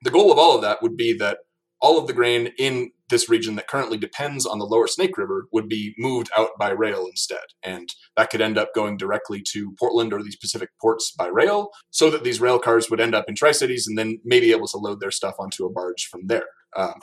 the 0.03 0.11
goal 0.11 0.31
of 0.31 0.39
all 0.39 0.55
of 0.55 0.61
that 0.61 0.83
would 0.83 0.97
be 0.99 1.15
that 1.15 1.39
all 1.81 1.99
of 1.99 2.07
the 2.07 2.13
grain 2.13 2.51
in 2.59 2.91
this 3.09 3.29
region 3.29 3.57
that 3.57 3.69
currently 3.69 3.99
depends 3.99 4.47
on 4.47 4.59
the 4.59 4.67
lower 4.67 4.87
Snake 4.87 5.17
River 5.17 5.47
would 5.53 5.69
be 5.69 5.95
moved 5.99 6.31
out 6.37 6.51
by 6.59 6.71
rail 6.71 7.07
instead. 7.07 7.45
And 7.63 7.89
that 8.17 8.31
could 8.31 8.41
end 8.41 8.59
up 8.59 8.75
going 8.75 8.97
directly 8.97 9.43
to 9.53 9.75
Portland 9.79 10.13
or 10.13 10.23
these 10.23 10.37
Pacific 10.37 10.71
ports 10.81 11.13
by 11.17 11.27
rail, 11.27 11.71
so 11.91 12.11
that 12.11 12.25
these 12.25 12.41
rail 12.41 12.59
cars 12.59 12.91
would 12.91 13.01
end 13.01 13.15
up 13.15 13.27
in 13.29 13.35
Tri 13.35 13.53
Cities 13.53 13.87
and 13.87 13.97
then 13.97 14.21
maybe 14.25 14.53
able 14.53 14.69
to 14.69 14.79
load 14.79 15.01
their 15.01 15.11
stuff 15.11 15.35
onto 15.39 15.65
a 15.65 15.71
barge 15.71 16.07
from 16.07 16.27
there. 16.27 16.47
Um, 16.77 17.01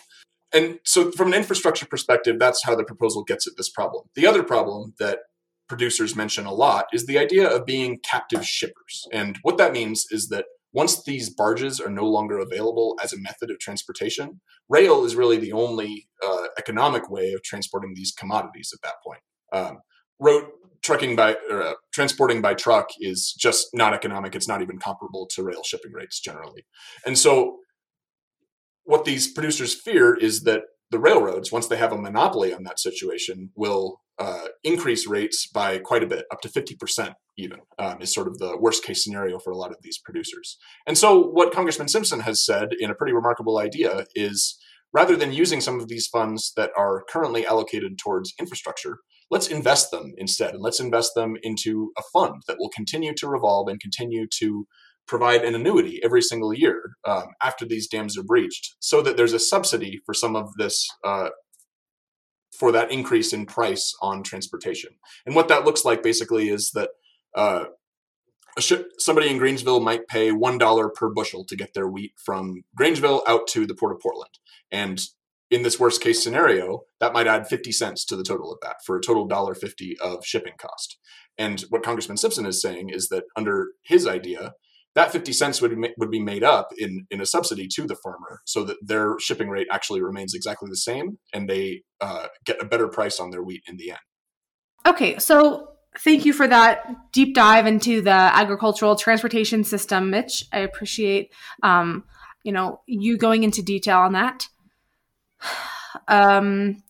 and 0.54 0.80
so, 0.86 1.12
from 1.12 1.30
an 1.30 1.34
infrastructure 1.34 1.86
perspective, 1.86 2.40
that's 2.40 2.64
how 2.64 2.76
the 2.76 2.84
proposal 2.84 3.24
gets 3.24 3.48
at 3.48 3.54
this 3.58 3.70
problem. 3.70 4.06
The 4.16 4.28
other 4.28 4.44
problem 4.44 4.94
that 5.00 5.20
producers 5.68 6.16
mention 6.16 6.46
a 6.46 6.54
lot 6.54 6.86
is 6.94 7.06
the 7.06 7.18
idea 7.18 7.48
of 7.48 7.66
being 7.66 8.00
captive 8.10 8.46
shippers. 8.46 9.08
And 9.12 9.38
what 9.42 9.58
that 9.58 9.74
means 9.74 10.06
is 10.12 10.30
that 10.30 10.46
once 10.76 11.04
these 11.04 11.30
barges 11.30 11.80
are 11.80 11.90
no 11.90 12.04
longer 12.04 12.38
available 12.38 12.98
as 13.02 13.14
a 13.14 13.20
method 13.20 13.50
of 13.50 13.58
transportation, 13.60 14.42
rail 14.68 15.06
is 15.06 15.16
really 15.16 15.38
the 15.38 15.54
only 15.54 16.10
uh, 16.22 16.48
economic 16.58 17.10
way 17.10 17.32
of 17.32 17.42
transporting 17.44 17.94
these 17.96 18.12
commodities 18.12 18.72
at 18.74 18.82
that 18.82 18.96
point. 19.02 19.22
Um, 19.54 19.80
road 20.20 20.44
trucking 20.84 21.16
by 21.16 21.38
or, 21.50 21.64
uh, 21.64 21.74
transporting 21.94 22.42
by 22.42 22.56
truck 22.56 22.90
is 23.00 23.34
just 23.40 23.70
not 23.74 23.94
economic. 23.94 24.36
It's 24.36 24.50
not 24.50 24.62
even 24.62 24.78
comparable 24.78 25.28
to 25.34 25.44
rail 25.44 25.64
shipping 25.64 25.94
rates 25.94 26.20
generally. 26.20 26.66
And 27.06 27.18
so, 27.18 27.60
what 28.84 29.06
these 29.06 29.32
producers 29.32 29.74
fear 29.74 30.14
is 30.14 30.44
that 30.44 30.64
the 30.92 31.00
railroads, 31.00 31.54
once 31.54 31.68
they 31.68 31.78
have 31.78 31.94
a 31.94 31.98
monopoly 31.98 32.54
on 32.54 32.64
that 32.64 32.80
situation, 32.80 33.50
will 33.56 34.02
uh, 34.18 34.48
increase 34.64 35.08
rates 35.08 35.48
by 35.48 35.78
quite 35.78 36.04
a 36.04 36.08
bit, 36.08 36.26
up 36.32 36.42
to 36.42 36.50
50% 36.50 37.14
even, 37.38 37.60
um, 37.80 38.02
is 38.02 38.14
sort 38.14 38.28
of 38.28 38.38
the 38.38 38.58
worst 38.58 38.84
case 38.84 39.04
scenario 39.04 39.40
for 39.40 39.52
a 39.52 39.58
lot 39.58 39.72
of 39.72 39.78
these 39.82 40.00
producers. 40.00 40.58
And 40.88 40.98
so, 40.98 41.20
what 41.20 41.54
Congressman 41.54 41.90
Simpson 41.90 42.22
has 42.22 42.46
said 42.46 42.70
in 42.80 42.90
a 42.90 42.96
pretty 42.96 43.14
remarkable 43.14 43.58
idea 43.58 44.06
is 44.16 44.58
rather 44.94 45.18
than 45.18 45.34
using 45.34 45.60
some 45.60 45.80
of 45.80 45.90
these 45.90 46.08
funds 46.08 46.54
that 46.56 46.72
are 46.78 47.04
currently 47.10 47.46
allocated 47.46 47.98
towards 47.98 48.34
infrastructure, 48.40 49.00
let's 49.30 49.48
invest 49.48 49.92
them 49.92 50.14
instead. 50.18 50.54
And 50.54 50.64
let's 50.64 50.80
invest 50.80 51.12
them 51.16 51.36
into 51.44 51.92
a 51.98 52.02
fund 52.14 52.44
that 52.48 52.58
will 52.58 52.70
continue 52.70 53.14
to 53.18 53.28
revolve 53.28 53.68
and 53.68 53.80
continue 53.80 54.28
to 54.40 54.66
provide 55.08 55.44
an 55.44 55.54
annuity 55.54 56.00
every 56.04 56.22
single 56.22 56.54
year 56.54 56.82
um, 57.06 57.26
after 57.44 57.66
these 57.66 57.88
dams 57.88 58.18
are 58.18 58.24
breached 58.24 58.76
so 58.80 59.02
that 59.02 59.18
there's 59.18 59.34
a 59.34 59.40
subsidy 59.40 60.00
for 60.06 60.14
some 60.14 60.36
of 60.36 60.50
this 60.58 60.88
uh, 61.04 61.30
for 62.60 62.72
that 62.72 62.92
increase 62.92 63.34
in 63.34 63.46
price 63.46 63.96
on 64.02 64.24
transportation 64.24 64.92
and 65.26 65.36
what 65.36 65.48
that 65.48 65.66
looks 65.66 65.86
like 65.86 66.02
basically 66.04 66.50
is 66.50 66.72
that 66.72 66.90
uh, 67.36 67.66
somebody 68.98 69.30
in 69.30 69.40
Grangeville 69.40 69.84
might 69.84 70.08
pay 70.08 70.32
one 70.32 70.58
dollar 70.58 70.90
per 70.90 71.10
bushel 71.10 71.44
to 71.46 71.56
get 71.56 71.74
their 71.74 71.88
wheat 71.88 72.14
from 72.18 72.64
Grangeville 72.80 73.22
out 73.28 73.48
to 73.48 73.66
the 73.66 73.76
port 73.76 73.92
of 73.92 74.00
Portland, 74.00 74.32
and 74.72 75.02
in 75.52 75.62
this 75.64 75.80
worst 75.80 76.02
case 76.02 76.24
scenario, 76.24 76.82
that 77.00 77.14
might 77.14 77.28
add 77.28 77.48
50 77.48 77.72
cents 77.72 78.04
to 78.06 78.16
the 78.16 78.24
total 78.24 78.52
of 78.52 78.58
that 78.62 78.78
for 78.86 78.98
a 78.98 79.02
total 79.02 79.28
dollar 79.28 79.54
50 79.54 79.98
of 80.00 80.26
shipping 80.26 80.54
cost. 80.58 80.98
And 81.38 81.62
what 81.70 81.84
Congressman 81.84 82.18
Simpson 82.18 82.46
is 82.46 82.62
saying 82.62 82.90
is 82.90 83.10
that 83.10 83.26
under 83.36 83.70
his 83.84 84.08
idea, 84.08 84.54
that 84.96 85.12
50 85.12 85.34
cents 85.34 85.62
would 85.62 85.78
would 85.98 86.10
be 86.10 86.22
made 86.22 86.44
up 86.44 86.70
in, 86.78 87.06
in 87.12 87.22
a 87.22 87.26
subsidy 87.26 87.68
to 87.76 87.86
the 87.86 87.96
farmer 87.96 88.42
so 88.46 88.64
that 88.64 88.78
their 88.82 89.20
shipping 89.20 89.50
rate 89.50 89.68
actually 89.72 90.02
remains 90.02 90.34
exactly 90.34 90.70
the 90.70 90.78
same 90.78 91.20
and 91.34 91.50
they 91.50 91.84
uh, 92.02 92.28
get 92.46 92.62
a 92.62 92.66
better 92.66 92.88
price 92.88 93.20
on 93.20 93.30
their 93.30 93.44
wheat 93.44 93.62
in 93.68 93.78
the 93.78 93.92
end. 93.92 94.00
Okay, 94.88 95.18
so 95.20 95.70
thank 96.00 96.26
you 96.26 96.34
for 96.34 96.48
that 96.48 97.12
deep 97.12 97.36
dive 97.36 97.68
into 97.68 98.02
the 98.02 98.10
agricultural 98.10 98.96
transportation 98.96 99.64
system, 99.64 100.10
Mitch. 100.10 100.46
I 100.52 100.60
appreciate 100.60 101.32
um, 101.62 102.06
you 102.44 102.52
know 102.52 102.82
you 102.88 103.18
going 103.18 103.44
into 103.44 103.62
detail 103.62 104.00
on 104.00 104.14
that. 104.14 104.48
Um, 106.10 106.84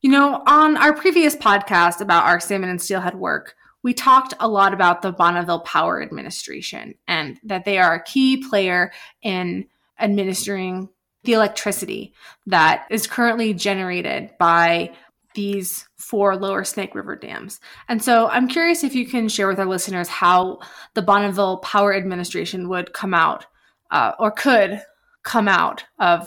you 0.00 0.10
know, 0.10 0.40
on 0.46 0.76
our 0.76 0.94
previous 0.94 1.34
podcast 1.34 2.00
about 2.00 2.26
our 2.26 2.38
salmon 2.38 2.70
and 2.70 2.80
steelhead 2.80 3.16
work, 3.16 3.56
we 3.86 3.94
talked 3.94 4.34
a 4.40 4.48
lot 4.48 4.74
about 4.74 5.00
the 5.00 5.12
Bonneville 5.12 5.60
Power 5.60 6.02
Administration 6.02 6.96
and 7.06 7.38
that 7.44 7.64
they 7.64 7.78
are 7.78 7.94
a 7.94 8.02
key 8.02 8.36
player 8.36 8.90
in 9.22 9.64
administering 10.00 10.88
the 11.22 11.34
electricity 11.34 12.12
that 12.46 12.84
is 12.90 13.06
currently 13.06 13.54
generated 13.54 14.32
by 14.40 14.92
these 15.34 15.88
four 15.98 16.34
lower 16.34 16.64
Snake 16.64 16.96
River 16.96 17.14
dams. 17.14 17.60
And 17.88 18.02
so 18.02 18.26
I'm 18.26 18.48
curious 18.48 18.82
if 18.82 18.92
you 18.96 19.06
can 19.06 19.28
share 19.28 19.46
with 19.46 19.60
our 19.60 19.66
listeners 19.66 20.08
how 20.08 20.58
the 20.94 21.02
Bonneville 21.02 21.58
Power 21.58 21.94
Administration 21.94 22.68
would 22.68 22.92
come 22.92 23.14
out 23.14 23.46
uh, 23.92 24.14
or 24.18 24.32
could 24.32 24.82
come 25.22 25.46
out 25.46 25.84
of 26.00 26.26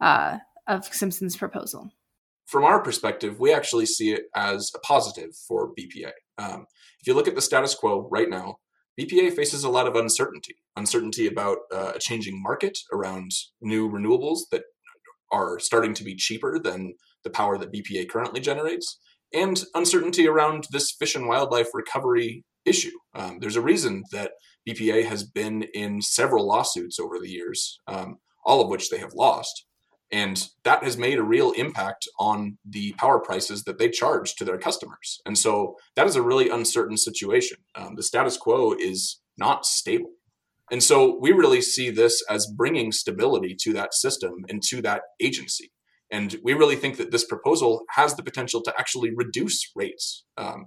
uh, 0.00 0.38
of 0.66 0.86
Simpson's 0.86 1.36
proposal? 1.36 1.92
From 2.46 2.64
our 2.64 2.82
perspective, 2.82 3.38
we 3.38 3.54
actually 3.54 3.86
see 3.86 4.10
it 4.10 4.22
as 4.34 4.72
a 4.74 4.80
positive 4.80 5.36
for 5.36 5.72
BPA. 5.72 6.10
Um, 6.40 6.66
if 7.00 7.06
you 7.06 7.14
look 7.14 7.28
at 7.28 7.34
the 7.34 7.42
status 7.42 7.74
quo 7.74 8.08
right 8.10 8.28
now, 8.28 8.56
BPA 8.98 9.32
faces 9.34 9.64
a 9.64 9.70
lot 9.70 9.86
of 9.86 9.96
uncertainty 9.96 10.56
uncertainty 10.76 11.26
about 11.26 11.58
uh, 11.72 11.92
a 11.94 11.98
changing 11.98 12.42
market 12.42 12.78
around 12.92 13.30
new 13.60 13.90
renewables 13.90 14.40
that 14.50 14.62
are 15.32 15.58
starting 15.58 15.94
to 15.94 16.04
be 16.04 16.14
cheaper 16.14 16.58
than 16.58 16.94
the 17.24 17.30
power 17.30 17.58
that 17.58 17.72
BPA 17.72 18.08
currently 18.08 18.40
generates, 18.40 18.98
and 19.32 19.62
uncertainty 19.74 20.26
around 20.26 20.66
this 20.72 20.90
fish 20.92 21.14
and 21.14 21.28
wildlife 21.28 21.68
recovery 21.74 22.44
issue. 22.64 22.96
Um, 23.14 23.38
there's 23.40 23.56
a 23.56 23.60
reason 23.62 24.04
that 24.12 24.32
BPA 24.68 25.04
has 25.06 25.24
been 25.24 25.64
in 25.74 26.02
several 26.02 26.46
lawsuits 26.46 26.98
over 26.98 27.18
the 27.18 27.30
years, 27.30 27.80
um, 27.86 28.16
all 28.44 28.60
of 28.60 28.68
which 28.68 28.90
they 28.90 28.98
have 28.98 29.14
lost. 29.14 29.66
And 30.12 30.48
that 30.64 30.82
has 30.82 30.96
made 30.96 31.18
a 31.18 31.22
real 31.22 31.52
impact 31.52 32.08
on 32.18 32.58
the 32.68 32.92
power 32.98 33.20
prices 33.20 33.62
that 33.64 33.78
they 33.78 33.88
charge 33.88 34.34
to 34.36 34.44
their 34.44 34.58
customers. 34.58 35.20
And 35.24 35.38
so 35.38 35.76
that 35.94 36.06
is 36.06 36.16
a 36.16 36.22
really 36.22 36.48
uncertain 36.48 36.96
situation. 36.96 37.58
Um, 37.76 37.94
the 37.94 38.02
status 38.02 38.36
quo 38.36 38.74
is 38.74 39.20
not 39.38 39.64
stable. 39.64 40.10
And 40.72 40.82
so 40.82 41.18
we 41.20 41.32
really 41.32 41.62
see 41.62 41.90
this 41.90 42.22
as 42.28 42.46
bringing 42.46 42.92
stability 42.92 43.56
to 43.60 43.72
that 43.74 43.94
system 43.94 44.44
and 44.48 44.62
to 44.64 44.82
that 44.82 45.02
agency. 45.20 45.72
And 46.12 46.36
we 46.42 46.54
really 46.54 46.76
think 46.76 46.96
that 46.96 47.12
this 47.12 47.24
proposal 47.24 47.84
has 47.90 48.14
the 48.14 48.22
potential 48.22 48.62
to 48.62 48.74
actually 48.78 49.12
reduce 49.14 49.70
rates. 49.76 50.24
Um, 50.36 50.66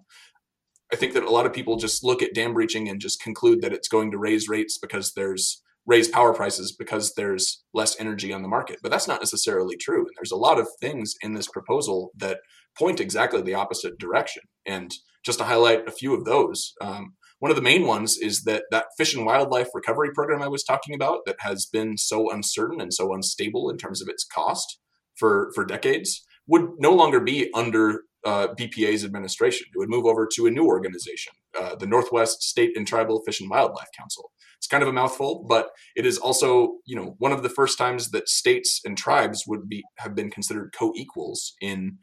I 0.92 0.96
think 0.96 1.14
that 1.14 1.24
a 1.24 1.30
lot 1.30 1.46
of 1.46 1.54
people 1.54 1.76
just 1.76 2.04
look 2.04 2.22
at 2.22 2.34
dam 2.34 2.54
breaching 2.54 2.88
and 2.88 3.02
just 3.02 3.22
conclude 3.22 3.62
that 3.62 3.74
it's 3.74 3.88
going 3.88 4.12
to 4.12 4.18
raise 4.18 4.48
rates 4.48 4.78
because 4.78 5.14
there's 5.14 5.62
raise 5.86 6.08
power 6.08 6.34
prices 6.34 6.76
because 6.78 7.14
there's 7.16 7.64
less 7.74 8.00
energy 8.00 8.32
on 8.32 8.42
the 8.42 8.48
market. 8.48 8.80
But 8.82 8.92
that's 8.92 9.08
not 9.08 9.22
necessarily 9.22 9.76
true. 9.76 10.02
And 10.02 10.16
there's 10.16 10.32
a 10.32 10.38
lot 10.38 10.60
of 10.60 10.68
things 10.80 11.16
in 11.22 11.34
this 11.34 11.48
proposal 11.48 12.12
that 12.18 12.40
point 12.78 13.00
exactly 13.00 13.42
the 13.42 13.56
opposite 13.56 13.98
direction. 13.98 14.44
And 14.66 14.94
just 15.26 15.40
to 15.40 15.46
highlight 15.46 15.88
a 15.88 15.92
few 15.92 16.14
of 16.14 16.26
those, 16.26 16.74
um, 16.82 17.14
one 17.40 17.52
of 17.52 17.58
the 17.58 17.62
main 17.62 17.86
ones 17.86 18.18
is 18.18 18.44
that 18.44 18.64
that 18.72 18.86
fish 18.98 19.14
and 19.14 19.26
wildlife 19.26 19.68
recovery 19.74 20.12
program 20.14 20.42
I 20.42 20.48
was 20.48 20.64
talking 20.64 20.96
about 20.96 21.26
that 21.26 21.36
has 21.40 21.66
been 21.66 21.98
so 21.98 22.32
uncertain 22.32 22.80
and 22.80 22.94
so 22.94 23.14
unstable 23.14 23.70
in 23.70 23.78
terms 23.78 24.02
of 24.02 24.08
its 24.08 24.24
cost 24.24 24.80
for, 25.16 25.52
for 25.54 25.66
decades 25.66 26.26
would 26.48 26.70
no 26.80 26.94
longer 26.94 27.20
be 27.20 27.52
under 27.54 28.04
uh, 28.26 28.48
BPA's 28.58 29.04
administration. 29.04 29.68
It 29.74 29.78
would 29.78 29.90
move 29.90 30.06
over 30.06 30.28
to 30.36 30.46
a 30.46 30.52
new 30.52 30.66
organization, 30.66 31.34
uh, 31.60 31.76
the 31.76 31.88
Northwest 31.88 32.42
State 32.44 32.78
and 32.78 32.88
Tribal 32.88 33.22
Fish 33.26 33.42
and 33.42 33.50
Wildlife 33.50 33.90
Council. 33.98 34.32
It's 34.64 34.68
kind 34.70 34.82
of 34.82 34.88
a 34.88 34.94
mouthful, 34.94 35.46
but 35.46 35.72
it 35.94 36.06
is 36.06 36.18
also, 36.18 36.78
you 36.86 36.96
know, 36.96 37.16
one 37.18 37.34
of 37.34 37.44
the 37.44 37.50
first 37.50 37.78
times 37.78 38.12
that 38.12 38.30
states 38.30 38.80
and 38.86 38.98
tribes 38.98 39.44
would 39.46 39.68
be 39.68 39.84
have 39.98 40.16
been 40.16 40.32
considered 40.32 40.74
co-equals 40.74 41.52
in 41.60 41.98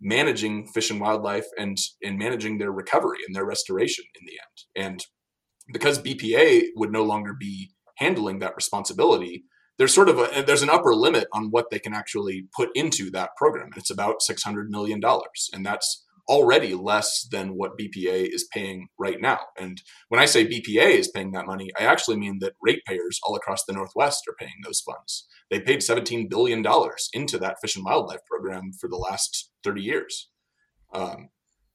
managing 0.00 0.68
fish 0.68 0.92
and 0.92 1.00
wildlife 1.00 1.46
and 1.58 1.76
in 2.00 2.16
managing 2.16 2.58
their 2.58 2.70
recovery 2.70 3.18
and 3.26 3.34
their 3.34 3.44
restoration 3.44 4.04
in 4.14 4.26
the 4.26 4.34
end. 4.38 4.86
And 4.86 5.06
because 5.72 5.98
BPA 5.98 6.66
would 6.76 6.92
no 6.92 7.02
longer 7.02 7.34
be 7.34 7.72
handling 7.96 8.38
that 8.38 8.54
responsibility, 8.54 9.42
there's 9.76 9.92
sort 9.92 10.08
of 10.08 10.20
a 10.20 10.44
there's 10.46 10.62
an 10.62 10.70
upper 10.70 10.94
limit 10.94 11.26
on 11.32 11.48
what 11.50 11.70
they 11.70 11.80
can 11.80 11.94
actually 11.94 12.46
put 12.56 12.68
into 12.76 13.10
that 13.10 13.30
program. 13.36 13.70
It's 13.76 13.90
about 13.90 14.22
six 14.22 14.44
hundred 14.44 14.70
million 14.70 15.00
dollars, 15.00 15.50
and 15.52 15.66
that's 15.66 16.03
already 16.28 16.74
less 16.74 17.26
than 17.30 17.56
what 17.56 17.78
BPA 17.78 18.32
is 18.32 18.48
paying 18.52 18.88
right 18.98 19.20
now. 19.20 19.38
And 19.58 19.80
when 20.08 20.20
I 20.20 20.24
say 20.24 20.46
BPA 20.46 20.98
is 20.98 21.08
paying 21.08 21.32
that 21.32 21.46
money, 21.46 21.70
I 21.78 21.84
actually 21.84 22.16
mean 22.16 22.38
that 22.40 22.54
ratepayers 22.62 23.20
all 23.22 23.36
across 23.36 23.64
the 23.64 23.72
Northwest 23.72 24.22
are 24.28 24.36
paying 24.38 24.60
those 24.62 24.80
funds. 24.80 25.26
They 25.50 25.60
paid 25.60 25.80
$17 25.80 26.30
billion 26.30 26.64
into 27.12 27.38
that 27.38 27.56
fish 27.60 27.76
and 27.76 27.84
wildlife 27.84 28.24
program 28.28 28.72
for 28.80 28.88
the 28.88 28.96
last 28.96 29.50
30 29.62 29.82
years. 29.82 30.30
Um, 30.94 31.28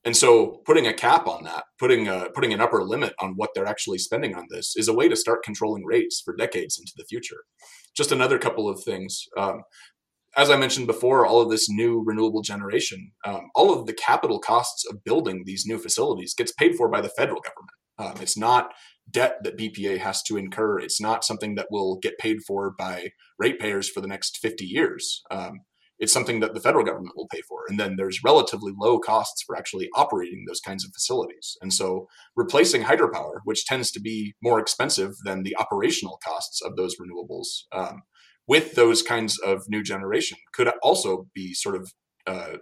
and 0.05 0.15
so 0.15 0.61
putting 0.65 0.87
a 0.87 0.93
cap 0.93 1.27
on 1.27 1.43
that, 1.43 1.65
putting 1.77 2.07
a, 2.07 2.27
putting 2.33 2.53
an 2.53 2.61
upper 2.61 2.83
limit 2.83 3.13
on 3.19 3.33
what 3.35 3.49
they're 3.53 3.65
actually 3.65 3.97
spending 3.97 4.33
on 4.33 4.47
this 4.49 4.75
is 4.77 4.87
a 4.87 4.93
way 4.93 5.09
to 5.09 5.15
start 5.15 5.43
controlling 5.43 5.85
rates 5.85 6.21
for 6.23 6.35
decades 6.35 6.79
into 6.79 6.93
the 6.95 7.03
future. 7.03 7.43
Just 7.95 8.11
another 8.11 8.39
couple 8.39 8.69
of 8.69 8.81
things. 8.81 9.25
Um, 9.37 9.61
as 10.35 10.49
I 10.49 10.57
mentioned 10.57 10.87
before, 10.87 11.25
all 11.25 11.41
of 11.41 11.49
this 11.49 11.69
new 11.69 12.03
renewable 12.05 12.41
generation, 12.41 13.11
um, 13.25 13.49
all 13.55 13.73
of 13.73 13.85
the 13.85 13.93
capital 13.93 14.39
costs 14.39 14.85
of 14.89 15.03
building 15.03 15.43
these 15.45 15.65
new 15.65 15.77
facilities 15.77 16.33
gets 16.33 16.51
paid 16.51 16.75
for 16.75 16.89
by 16.89 17.01
the 17.01 17.09
federal 17.09 17.41
government. 17.41 17.71
Um, 17.97 18.21
it's 18.21 18.37
not 18.37 18.71
debt 19.11 19.37
that 19.43 19.57
BPA 19.57 19.99
has 19.99 20.21
to 20.23 20.37
incur. 20.37 20.79
It's 20.79 21.01
not 21.01 21.25
something 21.25 21.55
that 21.55 21.67
will 21.69 21.97
get 21.97 22.17
paid 22.17 22.37
for 22.47 22.71
by 22.77 23.09
ratepayers 23.37 23.89
for 23.89 24.01
the 24.01 24.07
next 24.07 24.37
50 24.37 24.65
years. 24.65 25.21
Um, 25.31 25.61
it's 25.99 26.13
something 26.13 26.39
that 26.39 26.53
the 26.53 26.61
federal 26.61 26.85
government 26.85 27.17
will 27.17 27.27
pay 27.27 27.41
for. 27.41 27.63
And 27.67 27.77
then 27.77 27.97
there's 27.97 28.23
relatively 28.23 28.71
low 28.79 28.99
costs 28.99 29.43
for 29.45 29.57
actually 29.57 29.89
operating 29.95 30.45
those 30.47 30.61
kinds 30.61 30.85
of 30.85 30.93
facilities. 30.93 31.57
And 31.61 31.73
so 31.73 32.07
replacing 32.37 32.83
hydropower, 32.83 33.39
which 33.43 33.65
tends 33.65 33.91
to 33.91 33.99
be 33.99 34.33
more 34.41 34.59
expensive 34.59 35.11
than 35.25 35.43
the 35.43 35.57
operational 35.57 36.17
costs 36.23 36.61
of 36.61 36.77
those 36.77 36.95
renewables, 36.95 37.63
um, 37.73 38.03
with 38.49 38.73
those 38.73 39.03
kinds 39.03 39.37
of 39.39 39.69
new 39.69 39.83
generation 39.83 40.37
could 40.53 40.69
also 40.81 41.27
be 41.35 41.53
sort 41.53 41.75
of 41.75 41.93
uh, 42.25 42.57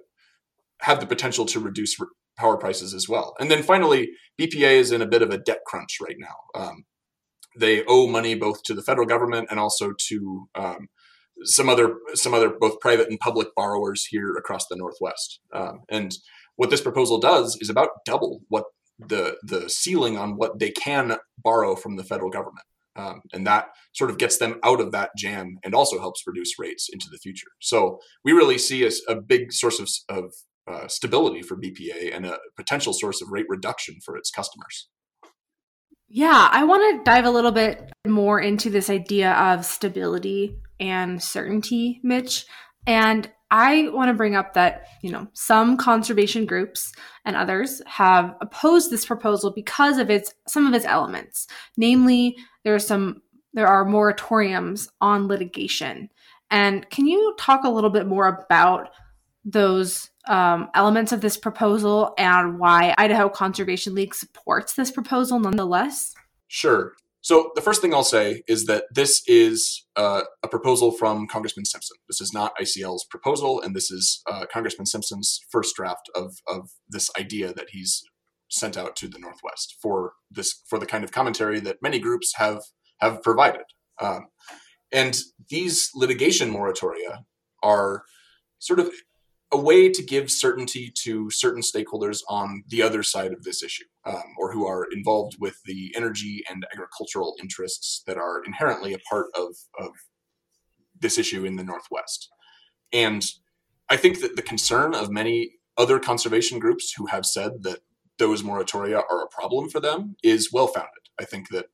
have 0.82 1.00
the 1.00 1.08
potential 1.08 1.46
to 1.46 1.62
reduce 1.62 1.96
power 2.38 2.58
prices 2.58 2.94
as 2.94 3.08
well. 3.10 3.34
And 3.40 3.50
then 3.50 3.64
finally, 3.64 4.12
BPA 4.40 4.74
is 4.74 4.92
in 4.92 5.02
a 5.02 5.08
bit 5.08 5.22
of 5.22 5.32
a 5.32 5.38
debt 5.38 5.62
crunch 5.66 5.98
right 6.02 6.18
now. 6.20 6.36
Um, 6.62 6.84
they 7.58 7.84
owe 7.88 8.06
money 8.06 8.36
both 8.36 8.62
to 8.64 8.74
the 8.74 8.84
federal 8.84 9.08
government 9.08 9.48
and 9.50 9.60
also 9.60 9.94
to 10.10 10.48
um, 10.56 10.90
some 11.44 11.70
other 11.70 11.96
some 12.14 12.34
other 12.34 12.50
both 12.60 12.80
private 12.82 13.10
and 13.10 13.20
public 13.20 13.48
borrowers 13.56 14.06
here 14.06 14.36
across 14.36 14.68
the 14.68 14.76
Northwest. 14.76 15.40
Um, 15.54 15.84
and 15.90 16.14
what 16.58 16.70
this 16.70 16.82
proposal 16.82 17.18
does 17.18 17.58
is 17.62 17.70
about 17.70 17.90
double 18.06 18.42
what 18.50 18.66
the 19.00 19.38
the 19.42 19.70
ceiling 19.70 20.18
on 20.18 20.36
what 20.36 20.60
they 20.60 20.72
can 20.72 21.18
borrow 21.38 21.76
from 21.76 21.96
the 21.96 22.04
federal 22.04 22.30
government. 22.30 22.66
Um, 22.98 23.22
and 23.32 23.46
that 23.46 23.68
sort 23.94 24.10
of 24.10 24.18
gets 24.18 24.38
them 24.38 24.60
out 24.64 24.82
of 24.82 24.92
that 24.92 25.12
jam 25.16 25.60
and 25.64 25.76
also 25.76 26.00
helps 26.00 26.24
reduce 26.26 26.58
rates 26.58 26.90
into 26.92 27.08
the 27.12 27.18
future. 27.18 27.48
So 27.62 28.00
we 28.26 28.32
really 28.32 28.58
see 28.58 28.84
as 28.86 29.02
a 29.08 29.16
big 29.16 29.54
source 29.54 29.80
of, 29.80 29.90
of 30.10 30.34
uh, 30.70 30.88
stability 30.88 31.42
for 31.42 31.56
BPA 31.56 32.14
and 32.14 32.26
a 32.26 32.40
potential 32.56 32.94
source 32.94 33.22
of 33.22 33.30
rate 33.32 33.46
reduction 33.48 33.96
for 34.04 34.18
its 34.18 34.32
customers. 34.32 34.90
Yeah, 36.10 36.50
I 36.52 36.64
want 36.64 36.98
to 36.98 37.10
dive 37.10 37.26
a 37.26 37.30
little 37.30 37.52
bit 37.52 37.92
more 38.06 38.40
into 38.40 38.70
this 38.70 38.90
idea 38.90 39.34
of 39.34 39.66
stability 39.66 40.58
and 40.80 41.22
certainty, 41.22 42.00
Mitch. 42.04 42.46
And 42.86 43.30
I 43.50 43.90
want 43.90 44.10
to 44.10 44.14
bring 44.14 44.36
up 44.36 44.54
that, 44.54 44.88
you 45.02 45.12
know, 45.12 45.28
some 45.34 45.78
conservation 45.78 46.46
groups 46.46 46.92
and 47.26 47.36
others 47.36 47.82
have 47.86 48.36
opposed 48.42 48.92
this 48.92 49.06
proposal 49.06 49.52
because 49.52 49.98
of 49.98 50.10
its 50.10 50.34
some 50.48 50.68
of 50.68 50.74
its 50.74 50.86
elements. 50.86 51.48
Namely, 51.78 52.36
there 52.64 52.76
are 52.76 52.80
some 52.80 53.22
there 53.54 53.68
are 53.68 53.86
moratoriums 53.86 54.90
on 55.02 55.28
litigation. 55.28 56.10
And 56.52 56.90
can 56.90 57.08
you 57.08 57.36
talk 57.40 57.64
a 57.64 57.70
little 57.70 57.90
bit 57.90 58.08
more 58.08 58.28
about 58.28 58.90
those 59.44 60.10
um, 60.28 60.70
elements 60.76 61.12
of 61.12 61.22
this 61.22 61.38
proposal 61.38 62.14
and 62.18 62.60
why 62.60 62.94
Idaho 62.98 63.30
Conservation 63.30 63.96
League 63.96 64.14
supports 64.14 64.74
this 64.74 64.92
proposal 64.92 65.40
nonetheless? 65.40 66.14
Sure. 66.48 66.94
So 67.28 67.52
the 67.56 67.62
first 67.62 67.82
thing 67.82 67.94
I'll 67.94 68.06
say 68.06 68.42
is 68.48 68.68
that 68.68 68.86
this 68.90 69.22
is 69.28 69.86
uh, 69.98 70.22
a 70.44 70.48
proposal 70.48 70.94
from 70.94 71.28
Congressman 71.28 71.66
Simpson. 71.66 71.98
This 72.08 72.22
is 72.22 72.32
not 72.32 72.58
ICL's 72.58 73.04
proposal, 73.04 73.62
and 73.62 73.76
this 73.76 73.92
is 73.92 74.22
uh, 74.32 74.46
Congressman 74.50 74.86
Simpson's 74.86 75.42
first 75.52 75.76
draft 75.76 76.10
of 76.16 76.38
of 76.48 76.70
this 76.88 77.10
idea 77.20 77.54
that 77.54 77.72
he's 77.72 78.02
sent 78.50 78.78
out 78.78 78.96
to 78.96 79.10
the 79.10 79.20
Northwest 79.20 79.76
for 79.82 80.14
this 80.32 80.64
for 80.70 80.80
the 80.80 80.86
kind 80.86 81.04
of 81.04 81.12
commentary 81.12 81.60
that 81.60 81.82
many 81.82 82.00
groups 82.00 82.32
have 82.38 82.62
have 83.02 83.22
provided. 83.22 83.66
Um, 84.02 84.28
and 84.94 85.18
these 85.50 85.90
litigation 85.94 86.50
moratoria 86.50 87.24
are 87.62 88.04
sort 88.60 88.80
of 88.80 88.90
a 89.52 89.58
way 89.58 89.90
to 89.90 90.04
give 90.04 90.30
certainty 90.30 90.92
to 91.04 91.30
certain 91.30 91.62
stakeholders 91.62 92.22
on 92.28 92.64
the 92.68 92.82
other 92.82 93.02
side 93.02 93.32
of 93.32 93.44
this 93.44 93.64
issue, 93.64 93.86
um, 94.06 94.24
or 94.38 94.52
who 94.52 94.66
are 94.66 94.88
involved 94.92 95.38
with 95.40 95.62
the 95.64 95.94
energy 95.96 96.44
and 96.50 96.66
agricultural 96.74 97.36
interests 97.40 98.04
that 98.08 98.18
are 98.18 98.44
inherently 98.44 98.94
a 98.94 99.00
part 99.00 99.28
of, 99.36 99.56
of 99.80 99.92
this 101.00 101.18
issue 101.18 101.46
in 101.46 101.56
the 101.56 101.64
Northwest. 101.64 102.30
And 102.92 103.26
I 103.90 103.96
think 103.96 104.20
that 104.22 104.36
the 104.36 104.42
concern 104.42 104.94
of 104.94 105.10
many 105.10 105.54
other 105.78 106.00
conservation 106.00 106.60
groups 106.60 106.94
who 106.94 107.06
have 107.06 107.26
said 107.26 107.64
that 107.64 107.80
those 108.18 108.44
moratoria 108.44 109.02
are 109.10 109.24
a 109.24 109.30
problem 109.30 109.70
for 109.70 109.80
them 109.80 110.16
is 110.24 110.52
well 110.52 110.68
founded. 110.68 110.92
I 111.20 111.24
think 111.24 111.50
that 111.50 111.68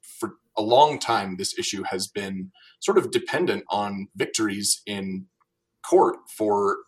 for 0.00 0.34
a 0.56 0.62
long 0.62 0.98
time, 0.98 1.36
this 1.36 1.58
issue 1.58 1.82
has 1.90 2.06
been 2.06 2.52
sort 2.78 2.96
of 2.96 3.10
dependent 3.10 3.64
on 3.68 4.08
victories 4.16 4.82
in 4.86 5.26
court 5.82 6.16
for 6.36 6.78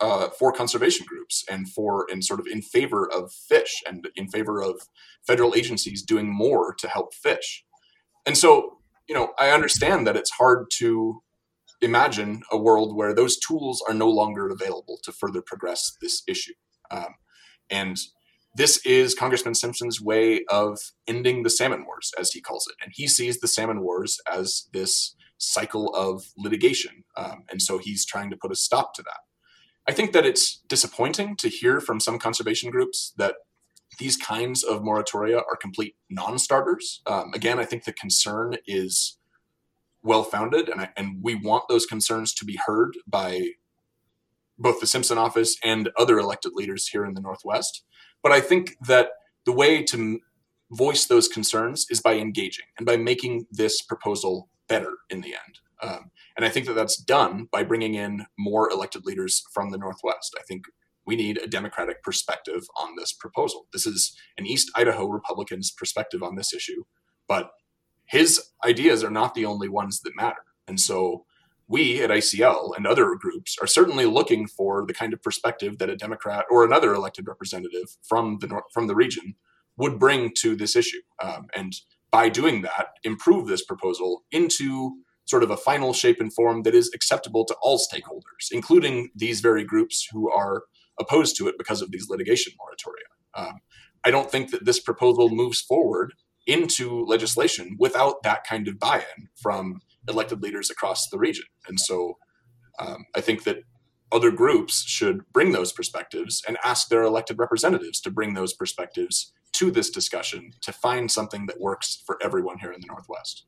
uh, 0.00 0.28
for 0.30 0.52
conservation 0.52 1.06
groups 1.06 1.44
and 1.50 1.70
for 1.70 2.06
and 2.10 2.24
sort 2.24 2.40
of 2.40 2.46
in 2.46 2.62
favor 2.62 3.08
of 3.10 3.32
fish 3.32 3.82
and 3.86 4.08
in 4.16 4.28
favor 4.28 4.62
of 4.62 4.80
federal 5.26 5.54
agencies 5.54 6.02
doing 6.02 6.32
more 6.32 6.74
to 6.74 6.88
help 6.88 7.14
fish. 7.14 7.64
And 8.26 8.36
so, 8.36 8.78
you 9.08 9.14
know, 9.14 9.32
I 9.38 9.50
understand 9.50 10.06
that 10.06 10.16
it's 10.16 10.30
hard 10.30 10.66
to 10.78 11.22
imagine 11.82 12.42
a 12.50 12.58
world 12.58 12.94
where 12.94 13.14
those 13.14 13.38
tools 13.38 13.82
are 13.88 13.94
no 13.94 14.08
longer 14.08 14.48
available 14.48 14.98
to 15.02 15.12
further 15.12 15.42
progress 15.42 15.96
this 16.00 16.22
issue. 16.28 16.54
Um, 16.90 17.14
and 17.70 17.96
this 18.56 18.84
is 18.84 19.14
Congressman 19.14 19.54
Simpson's 19.54 20.00
way 20.00 20.44
of 20.50 20.78
ending 21.06 21.42
the 21.42 21.50
salmon 21.50 21.86
wars, 21.86 22.12
as 22.18 22.32
he 22.32 22.40
calls 22.40 22.66
it. 22.68 22.76
And 22.82 22.92
he 22.94 23.06
sees 23.06 23.38
the 23.38 23.48
salmon 23.48 23.80
wars 23.80 24.18
as 24.30 24.68
this 24.72 25.14
cycle 25.38 25.94
of 25.94 26.24
litigation. 26.36 27.04
Um, 27.16 27.44
and 27.50 27.62
so 27.62 27.78
he's 27.78 28.04
trying 28.04 28.30
to 28.30 28.36
put 28.36 28.52
a 28.52 28.56
stop 28.56 28.94
to 28.94 29.02
that. 29.02 29.20
I 29.90 29.92
think 29.92 30.12
that 30.12 30.24
it's 30.24 30.62
disappointing 30.68 31.34
to 31.38 31.48
hear 31.48 31.80
from 31.80 31.98
some 31.98 32.20
conservation 32.20 32.70
groups 32.70 33.12
that 33.16 33.34
these 33.98 34.16
kinds 34.16 34.62
of 34.62 34.82
moratoria 34.82 35.38
are 35.38 35.56
complete 35.56 35.96
non-starters. 36.08 37.02
Um, 37.08 37.32
again, 37.34 37.58
I 37.58 37.64
think 37.64 37.82
the 37.82 37.92
concern 37.92 38.58
is 38.68 39.18
well 40.04 40.22
founded, 40.22 40.68
and, 40.68 40.88
and 40.96 41.18
we 41.20 41.34
want 41.34 41.64
those 41.68 41.86
concerns 41.86 42.32
to 42.34 42.44
be 42.44 42.56
heard 42.66 42.98
by 43.04 43.48
both 44.56 44.78
the 44.78 44.86
Simpson 44.86 45.18
office 45.18 45.56
and 45.64 45.90
other 45.98 46.20
elected 46.20 46.52
leaders 46.54 46.86
here 46.86 47.04
in 47.04 47.14
the 47.14 47.20
Northwest. 47.20 47.82
But 48.22 48.30
I 48.30 48.40
think 48.40 48.76
that 48.86 49.08
the 49.44 49.50
way 49.50 49.82
to 49.82 50.20
voice 50.70 51.04
those 51.06 51.26
concerns 51.26 51.86
is 51.90 52.00
by 52.00 52.14
engaging 52.14 52.66
and 52.78 52.86
by 52.86 52.96
making 52.96 53.46
this 53.50 53.82
proposal 53.82 54.50
better 54.68 54.98
in 55.08 55.20
the 55.20 55.34
end. 55.34 55.58
Um, 55.82 56.12
and 56.36 56.44
I 56.44 56.48
think 56.48 56.66
that 56.66 56.74
that's 56.74 56.96
done 56.96 57.48
by 57.50 57.62
bringing 57.62 57.94
in 57.94 58.26
more 58.38 58.70
elected 58.70 59.04
leaders 59.04 59.42
from 59.52 59.70
the 59.70 59.78
Northwest. 59.78 60.36
I 60.38 60.42
think 60.42 60.64
we 61.06 61.16
need 61.16 61.38
a 61.38 61.46
Democratic 61.46 62.02
perspective 62.02 62.62
on 62.80 62.96
this 62.96 63.12
proposal. 63.12 63.66
This 63.72 63.86
is 63.86 64.16
an 64.38 64.46
East 64.46 64.70
Idaho 64.74 65.06
Republican's 65.06 65.70
perspective 65.70 66.22
on 66.22 66.36
this 66.36 66.52
issue, 66.52 66.84
but 67.26 67.50
his 68.06 68.50
ideas 68.64 69.02
are 69.02 69.10
not 69.10 69.34
the 69.34 69.44
only 69.44 69.68
ones 69.68 70.00
that 70.00 70.16
matter. 70.16 70.44
And 70.66 70.78
so 70.78 71.24
we 71.70 72.02
at 72.02 72.10
ICL 72.10 72.76
and 72.76 72.86
other 72.86 73.14
groups 73.14 73.56
are 73.60 73.66
certainly 73.66 74.04
looking 74.04 74.48
for 74.48 74.84
the 74.84 74.92
kind 74.92 75.12
of 75.12 75.22
perspective 75.22 75.78
that 75.78 75.88
a 75.88 75.96
Democrat 75.96 76.44
or 76.50 76.64
another 76.64 76.92
elected 76.92 77.28
representative 77.28 77.96
from 78.02 78.38
the 78.40 78.60
from 78.74 78.88
the 78.88 78.94
region 78.96 79.34
would 79.76 79.98
bring 79.98 80.32
to 80.38 80.56
this 80.56 80.74
issue, 80.76 81.00
um, 81.22 81.46
and 81.54 81.72
by 82.10 82.28
doing 82.28 82.62
that, 82.62 82.88
improve 83.04 83.46
this 83.46 83.64
proposal 83.64 84.24
into 84.32 84.96
sort 85.30 85.44
of 85.44 85.50
a 85.50 85.56
final 85.56 85.92
shape 85.92 86.20
and 86.20 86.34
form 86.34 86.64
that 86.64 86.74
is 86.74 86.90
acceptable 86.92 87.44
to 87.44 87.54
all 87.62 87.78
stakeholders, 87.78 88.48
including 88.50 89.10
these 89.14 89.40
very 89.40 89.64
groups 89.64 90.06
who 90.10 90.28
are 90.30 90.64
opposed 90.98 91.36
to 91.36 91.46
it 91.46 91.54
because 91.56 91.80
of 91.80 91.92
these 91.92 92.08
litigation 92.10 92.52
moratoria. 92.54 93.40
Um, 93.40 93.60
I 94.04 94.10
don't 94.10 94.30
think 94.30 94.50
that 94.50 94.64
this 94.64 94.80
proposal 94.80 95.28
moves 95.30 95.60
forward 95.60 96.14
into 96.46 97.04
legislation 97.04 97.76
without 97.78 98.24
that 98.24 98.44
kind 98.44 98.66
of 98.66 98.80
buy 98.80 99.04
in 99.16 99.28
from 99.40 99.80
elected 100.08 100.42
leaders 100.42 100.68
across 100.68 101.08
the 101.08 101.18
region. 101.18 101.44
And 101.68 101.78
so 101.78 102.18
um, 102.80 103.04
I 103.14 103.20
think 103.20 103.44
that 103.44 103.58
other 104.10 104.32
groups 104.32 104.82
should 104.82 105.20
bring 105.32 105.52
those 105.52 105.70
perspectives 105.70 106.42
and 106.48 106.58
ask 106.64 106.88
their 106.88 107.04
elected 107.04 107.38
representatives 107.38 108.00
to 108.00 108.10
bring 108.10 108.34
those 108.34 108.52
perspectives 108.52 109.32
to 109.52 109.70
this 109.70 109.90
discussion 109.90 110.50
to 110.62 110.72
find 110.72 111.08
something 111.08 111.46
that 111.46 111.60
works 111.60 112.02
for 112.04 112.18
everyone 112.20 112.58
here 112.58 112.72
in 112.72 112.80
the 112.80 112.88
Northwest. 112.88 113.44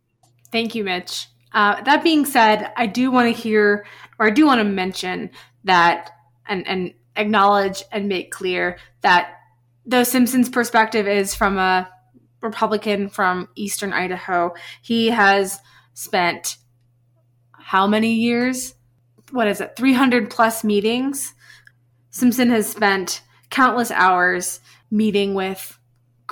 Thank 0.53 0.75
you, 0.75 0.85
Mitch. 0.85 1.27
Uh, 1.55 1.81
that 1.83 2.03
being 2.03 2.25
said, 2.25 2.73
I 2.77 2.87
do 2.87 3.11
want 3.11 3.35
to 3.35 3.41
hear, 3.41 3.87
or 4.19 4.27
I 4.27 4.31
do 4.31 4.47
want 4.47 4.61
to 4.61 4.65
mention 4.65 5.31
that 5.65 6.11
and, 6.47 6.67
and 6.67 6.95
acknowledge 7.17 7.83
and 7.93 8.09
make 8.09 8.31
clear 8.31 8.79
that 9.03 9.35
though 9.85 10.05
Simpson's 10.05 10.49
perspective 10.49 11.07
is 11.07 11.35
from 11.35 11.59
a 11.59 11.91
Republican 12.41 13.09
from 13.09 13.49
Eastern 13.55 13.93
Idaho, 13.93 14.55
he 14.81 15.09
has 15.09 15.61
spent 15.95 16.57
how 17.53 17.87
many 17.87 18.15
years? 18.15 18.75
What 19.31 19.49
is 19.49 19.61
it? 19.61 19.77
300 19.77 20.31
plus 20.31 20.65
meetings. 20.65 21.35
Simpson 22.11 22.51
has 22.51 22.69
spent 22.69 23.23
countless 23.51 23.91
hours 23.91 24.61
meeting 24.91 25.35
with 25.35 25.79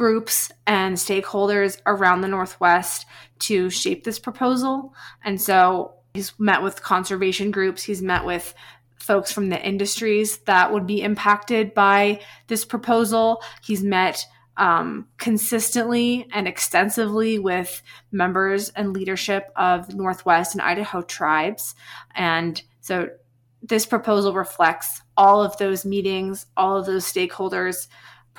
groups 0.01 0.51
and 0.67 0.97
stakeholders 0.97 1.79
around 1.85 2.23
the 2.23 2.29
Northwest 2.29 3.05
to 3.39 3.69
shape 3.69 4.03
this 4.03 4.19
proposal. 4.19 4.95
And 5.23 5.39
so 5.39 5.93
he's 6.15 6.33
met 6.39 6.63
with 6.63 6.83
conservation 6.83 7.51
groups, 7.51 7.83
he's 7.83 8.01
met 8.01 8.25
with 8.25 8.55
folks 8.99 9.31
from 9.31 9.51
the 9.51 9.63
industries 9.63 10.39
that 10.47 10.73
would 10.73 10.87
be 10.87 11.03
impacted 11.03 11.75
by 11.75 12.19
this 12.47 12.65
proposal. 12.65 13.43
He's 13.63 13.83
met 13.83 14.25
um, 14.57 15.07
consistently 15.19 16.27
and 16.33 16.49
extensively 16.49 17.39
with 17.39 17.83
members 18.11 18.71
and 18.71 18.95
leadership 18.95 19.53
of 19.55 19.95
Northwest 19.95 20.55
and 20.55 20.63
Idaho 20.63 21.03
tribes. 21.03 21.75
And 22.15 22.63
so 22.81 23.11
this 23.63 23.85
proposal 23.85 24.33
reflects 24.33 25.03
all 25.15 25.43
of 25.43 25.59
those 25.59 25.85
meetings, 25.85 26.47
all 26.57 26.79
of 26.79 26.87
those 26.87 27.05
stakeholders' 27.05 27.87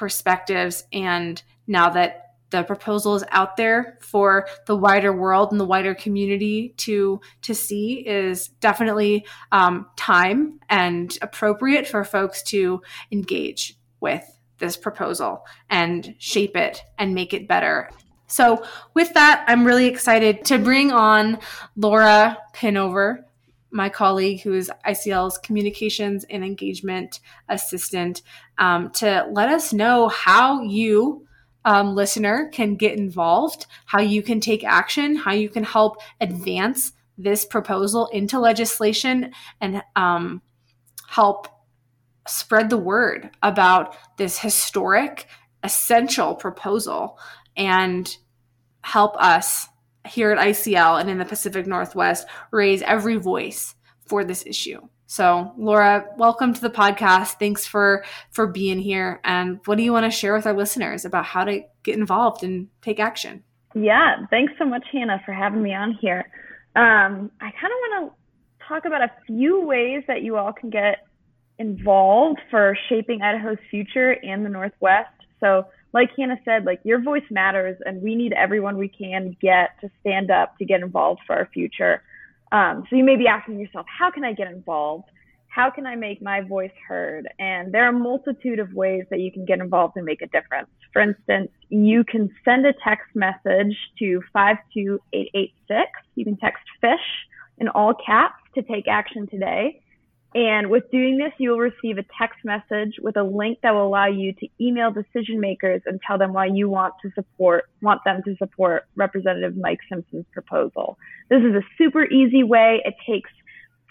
perspectives, 0.01 0.83
and 0.91 1.43
now 1.67 1.87
that 1.91 2.31
the 2.49 2.63
proposal 2.63 3.13
is 3.13 3.23
out 3.29 3.55
there 3.55 3.99
for 4.01 4.47
the 4.65 4.75
wider 4.75 5.13
world 5.13 5.51
and 5.51 5.59
the 5.59 5.65
wider 5.65 5.93
community 5.93 6.73
to 6.75 7.21
to 7.43 7.53
see 7.53 8.03
is 8.07 8.47
definitely 8.59 9.27
um, 9.51 9.85
time 9.95 10.59
and 10.71 11.19
appropriate 11.21 11.87
for 11.87 12.03
folks 12.03 12.41
to 12.41 12.81
engage 13.11 13.77
with 13.99 14.23
this 14.57 14.75
proposal 14.75 15.45
and 15.69 16.15
shape 16.17 16.57
it 16.57 16.81
and 16.97 17.13
make 17.13 17.35
it 17.35 17.47
better. 17.47 17.87
So, 18.25 18.65
with 18.95 19.13
that, 19.13 19.45
I'm 19.47 19.65
really 19.65 19.85
excited 19.85 20.45
to 20.45 20.57
bring 20.57 20.91
on 20.91 21.37
Laura 21.75 22.39
Pinover, 22.55 23.25
my 23.71 23.89
colleague, 23.89 24.41
who 24.41 24.53
is 24.53 24.71
ICL's 24.86 25.38
communications 25.38 26.25
and 26.29 26.43
engagement 26.43 27.19
assistant, 27.49 28.21
um, 28.57 28.91
to 28.91 29.27
let 29.31 29.49
us 29.49 29.73
know 29.73 30.07
how 30.07 30.62
you, 30.62 31.25
um, 31.65 31.95
listener, 31.95 32.49
can 32.51 32.75
get 32.75 32.97
involved, 32.97 33.65
how 33.86 34.01
you 34.01 34.21
can 34.21 34.39
take 34.39 34.63
action, 34.63 35.15
how 35.15 35.34
you 35.34 35.49
can 35.49 35.63
help 35.63 35.97
advance 36.19 36.93
this 37.17 37.45
proposal 37.45 38.07
into 38.07 38.39
legislation 38.39 39.31
and 39.60 39.81
um, 39.95 40.41
help 41.07 41.47
spread 42.27 42.69
the 42.69 42.77
word 42.77 43.29
about 43.41 43.95
this 44.17 44.39
historic, 44.39 45.27
essential 45.63 46.36
proposal 46.36 47.19
and 47.55 48.17
help 48.84 49.15
us 49.17 49.67
here 50.07 50.31
at 50.31 50.37
ICL 50.37 50.99
and 50.99 51.09
in 51.09 51.17
the 51.17 51.25
Pacific 51.25 51.67
Northwest 51.67 52.27
raise 52.51 52.81
every 52.81 53.17
voice 53.17 53.75
for 54.05 54.23
this 54.23 54.45
issue. 54.45 54.81
So, 55.07 55.51
Laura, 55.57 56.05
welcome 56.17 56.53
to 56.53 56.61
the 56.61 56.69
podcast. 56.69 57.33
Thanks 57.33 57.65
for 57.65 58.05
for 58.31 58.47
being 58.47 58.79
here. 58.79 59.19
And 59.25 59.59
what 59.65 59.77
do 59.77 59.83
you 59.83 59.91
want 59.91 60.05
to 60.05 60.09
share 60.09 60.33
with 60.33 60.45
our 60.47 60.53
listeners 60.53 61.03
about 61.03 61.25
how 61.25 61.43
to 61.43 61.63
get 61.83 61.97
involved 61.97 62.43
and 62.43 62.69
take 62.81 62.99
action? 62.99 63.43
Yeah, 63.75 64.25
thanks 64.29 64.53
so 64.57 64.65
much, 64.65 64.85
Hannah, 64.91 65.21
for 65.25 65.33
having 65.33 65.61
me 65.61 65.73
on 65.73 65.97
here. 65.99 66.29
Um, 66.77 67.29
I 67.41 67.51
kind 67.51 67.65
of 67.65 67.79
want 67.81 68.13
to 68.13 68.65
talk 68.67 68.85
about 68.85 69.01
a 69.01 69.11
few 69.27 69.65
ways 69.65 70.03
that 70.07 70.23
you 70.23 70.37
all 70.37 70.53
can 70.53 70.69
get 70.69 71.05
involved 71.59 72.39
for 72.49 72.77
shaping 72.87 73.21
Idaho's 73.21 73.57
future 73.69 74.15
and 74.23 74.45
the 74.45 74.49
Northwest. 74.49 75.09
So, 75.41 75.65
like 75.93 76.10
Hannah 76.17 76.39
said, 76.45 76.65
like 76.65 76.80
your 76.84 77.01
voice 77.01 77.23
matters, 77.30 77.77
and 77.86 78.01
we 78.01 78.15
need 78.15 78.34
everyone 78.34 78.77
we 78.77 78.88
can 78.88 79.36
get 79.41 79.80
to 79.82 79.89
stand 80.01 80.32
up 80.32 80.58
to 80.58 80.65
get 80.65 80.82
involved 80.82 81.21
for 81.27 81.36
our 81.36 81.49
future. 81.54 82.01
Um, 82.51 82.86
so 82.89 82.95
you 82.95 83.04
may 83.04 83.15
be 83.15 83.27
asking 83.27 83.60
yourself, 83.60 83.86
how 83.88 84.12
can 84.12 84.23
I 84.23 84.34
get 84.34 84.47
involved? 84.47 85.06
How 85.47 85.69
can 85.69 85.86
I 85.86 85.95
make 85.95 86.21
my 86.21 86.41
voice 86.41 86.71
heard? 86.88 87.27
And 87.38 87.73
there 87.73 87.84
are 87.86 87.89
a 87.89 87.99
multitude 87.99 88.60
of 88.60 88.73
ways 88.73 89.04
that 89.10 89.19
you 89.19 89.32
can 89.32 89.43
get 89.43 89.60
involved 89.60 89.97
and 89.97 90.06
make 90.06 90.21
a 90.21 90.27
difference. 90.27 90.69
For 90.93 91.01
instance, 91.01 91.49
you 91.69 92.06
can 92.06 92.30
send 92.45 92.65
a 92.65 92.73
text 92.86 93.10
message 93.13 93.75
to 93.99 94.21
52886. 94.32 95.82
You 96.15 96.23
can 96.23 96.38
text 96.38 96.63
FISH 96.80 97.27
in 97.58 97.67
all 97.69 97.93
caps 97.93 98.41
to 98.56 98.62
take 98.62 98.88
action 98.88 99.27
today. 99.27 99.82
And 100.34 100.70
with 100.70 100.89
doing 100.91 101.17
this, 101.17 101.34
you 101.38 101.50
will 101.52 101.60
receive 101.60 101.98
a 101.98 102.06
text 102.17 102.39
message 102.46 102.96
with 103.02 103.17
a 103.17 103.24
link 103.24 103.60
that 103.63 103.72
will 103.72 103.86
allow 103.86 104.08
you 104.08 104.32
to 104.34 104.48
email 104.62 104.89
decision 104.89 105.41
makers 105.41 105.82
and 105.86 106.00
tell 106.08 106.17
them 106.17 106.32
why 106.32 106.46
you 106.46 106.70
want 106.70 106.94
to 107.02 107.12
support, 107.13 107.65
want 107.82 108.02
them 108.06 108.22
to 108.24 108.36
support 108.38 108.86
Representative 108.96 109.58
Mike 109.58 109.80
Simpson's 109.89 110.26
proposal. 110.32 110.98
This 111.30 111.41
is 111.41 111.54
a 111.54 111.62
super 111.78 112.06
easy 112.06 112.44
way. 112.44 112.82
It 112.86 112.96
takes 113.06 113.30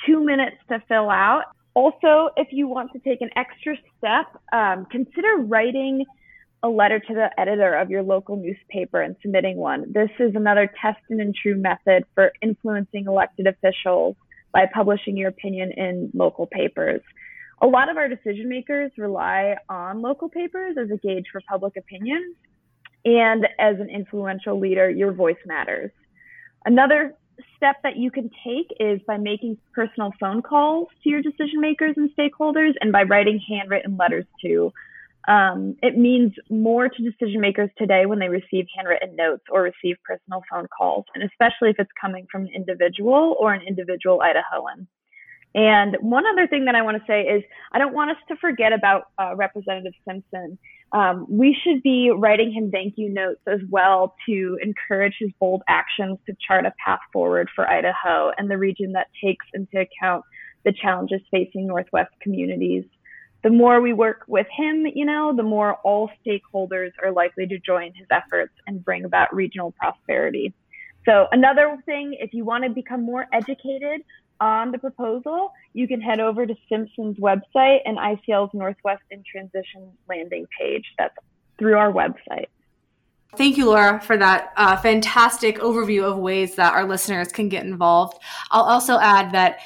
two 0.06 0.24
minutes 0.24 0.56
to 0.70 0.82
fill 0.88 1.10
out. 1.10 1.44
Also, 1.74 2.30
if 2.38 2.48
you 2.52 2.66
want 2.66 2.92
to 2.92 2.98
take 3.00 3.20
an 3.20 3.30
extra 3.36 3.76
step, 3.98 4.26
um, 4.52 4.86
consider 4.90 5.36
writing 5.36 6.06
a 6.62 6.68
letter 6.68 6.98
to 6.98 7.14
the 7.14 7.28
editor 7.38 7.74
of 7.74 7.90
your 7.90 8.02
local 8.02 8.36
newspaper 8.36 9.00
and 9.00 9.14
submitting 9.20 9.56
one. 9.56 9.92
This 9.92 10.10
is 10.18 10.34
another 10.34 10.70
tested 10.80 11.18
and 11.18 11.34
true 11.34 11.54
method 11.54 12.04
for 12.14 12.32
influencing 12.42 13.06
elected 13.06 13.46
officials 13.46 14.16
by 14.52 14.66
publishing 14.72 15.16
your 15.16 15.28
opinion 15.28 15.72
in 15.72 16.10
local 16.14 16.46
papers. 16.46 17.00
A 17.62 17.66
lot 17.66 17.90
of 17.90 17.96
our 17.96 18.08
decision 18.08 18.48
makers 18.48 18.90
rely 18.96 19.56
on 19.68 20.00
local 20.00 20.28
papers 20.28 20.76
as 20.80 20.90
a 20.90 20.96
gauge 20.96 21.26
for 21.30 21.42
public 21.48 21.76
opinion. 21.76 22.34
And 23.04 23.46
as 23.58 23.78
an 23.80 23.88
influential 23.90 24.58
leader, 24.58 24.90
your 24.90 25.12
voice 25.12 25.36
matters. 25.46 25.90
Another 26.64 27.14
step 27.56 27.76
that 27.82 27.96
you 27.96 28.10
can 28.10 28.30
take 28.44 28.74
is 28.78 29.00
by 29.06 29.16
making 29.16 29.58
personal 29.72 30.12
phone 30.20 30.42
calls 30.42 30.88
to 31.02 31.10
your 31.10 31.22
decision 31.22 31.60
makers 31.60 31.94
and 31.96 32.10
stakeholders 32.16 32.72
and 32.80 32.92
by 32.92 33.02
writing 33.02 33.40
handwritten 33.48 33.96
letters 33.96 34.26
to 34.42 34.72
um, 35.28 35.76
it 35.82 35.98
means 35.98 36.32
more 36.48 36.88
to 36.88 37.02
decision 37.02 37.40
makers 37.40 37.70
today 37.76 38.06
when 38.06 38.18
they 38.18 38.28
receive 38.28 38.66
handwritten 38.74 39.16
notes 39.16 39.44
or 39.50 39.62
receive 39.62 39.96
personal 40.04 40.42
phone 40.50 40.66
calls, 40.76 41.04
and 41.14 41.22
especially 41.24 41.70
if 41.70 41.76
it's 41.78 41.90
coming 42.00 42.26
from 42.30 42.42
an 42.42 42.50
individual 42.54 43.36
or 43.38 43.52
an 43.52 43.62
individual 43.66 44.20
Idahoan. 44.20 44.86
And 45.54 45.96
one 46.00 46.24
other 46.26 46.46
thing 46.46 46.66
that 46.66 46.76
I 46.76 46.82
want 46.82 46.96
to 46.96 47.02
say 47.06 47.22
is 47.22 47.42
I 47.72 47.78
don't 47.78 47.92
want 47.92 48.12
us 48.12 48.16
to 48.28 48.36
forget 48.36 48.72
about 48.72 49.06
uh, 49.18 49.34
Representative 49.34 49.92
Simpson. 50.08 50.58
Um, 50.92 51.26
we 51.28 51.56
should 51.62 51.82
be 51.82 52.10
writing 52.10 52.52
him 52.52 52.70
thank 52.70 52.94
you 52.96 53.12
notes 53.12 53.40
as 53.46 53.58
well 53.68 54.14
to 54.28 54.58
encourage 54.62 55.14
his 55.18 55.30
bold 55.40 55.62
actions 55.68 56.18
to 56.26 56.36
chart 56.46 56.66
a 56.66 56.72
path 56.84 57.00
forward 57.12 57.48
for 57.54 57.68
Idaho 57.68 58.30
and 58.38 58.48
the 58.48 58.58
region 58.58 58.92
that 58.92 59.08
takes 59.22 59.46
into 59.52 59.80
account 59.80 60.24
the 60.64 60.72
challenges 60.72 61.20
facing 61.30 61.66
Northwest 61.66 62.12
communities 62.22 62.84
the 63.42 63.50
more 63.50 63.80
we 63.80 63.92
work 63.92 64.24
with 64.26 64.46
him, 64.54 64.86
you 64.94 65.04
know, 65.04 65.34
the 65.34 65.42
more 65.42 65.76
all 65.76 66.10
stakeholders 66.26 66.90
are 67.02 67.12
likely 67.12 67.46
to 67.46 67.58
join 67.58 67.92
his 67.94 68.06
efforts 68.10 68.52
and 68.66 68.84
bring 68.84 69.04
about 69.04 69.34
regional 69.34 69.72
prosperity. 69.72 70.52
So 71.06 71.26
another 71.32 71.78
thing, 71.86 72.16
if 72.20 72.34
you 72.34 72.44
want 72.44 72.64
to 72.64 72.70
become 72.70 73.02
more 73.02 73.26
educated 73.32 74.02
on 74.40 74.70
the 74.72 74.78
proposal, 74.78 75.52
you 75.72 75.88
can 75.88 76.00
head 76.00 76.20
over 76.20 76.46
to 76.46 76.54
Simpson's 76.68 77.16
website 77.18 77.78
and 77.84 77.96
ICL's 77.98 78.52
Northwest 78.52 79.02
in 79.10 79.22
Transition 79.30 79.90
landing 80.08 80.46
page. 80.58 80.84
That's 80.98 81.14
through 81.58 81.76
our 81.76 81.92
website. 81.92 82.46
Thank 83.36 83.56
you, 83.56 83.66
Laura, 83.66 84.00
for 84.00 84.16
that 84.16 84.52
uh, 84.56 84.76
fantastic 84.76 85.58
overview 85.58 86.02
of 86.02 86.18
ways 86.18 86.56
that 86.56 86.72
our 86.72 86.84
listeners 86.84 87.28
can 87.28 87.48
get 87.48 87.64
involved. 87.64 88.20
I'll 88.50 88.64
also 88.64 88.98
add 88.98 89.32
that 89.32 89.60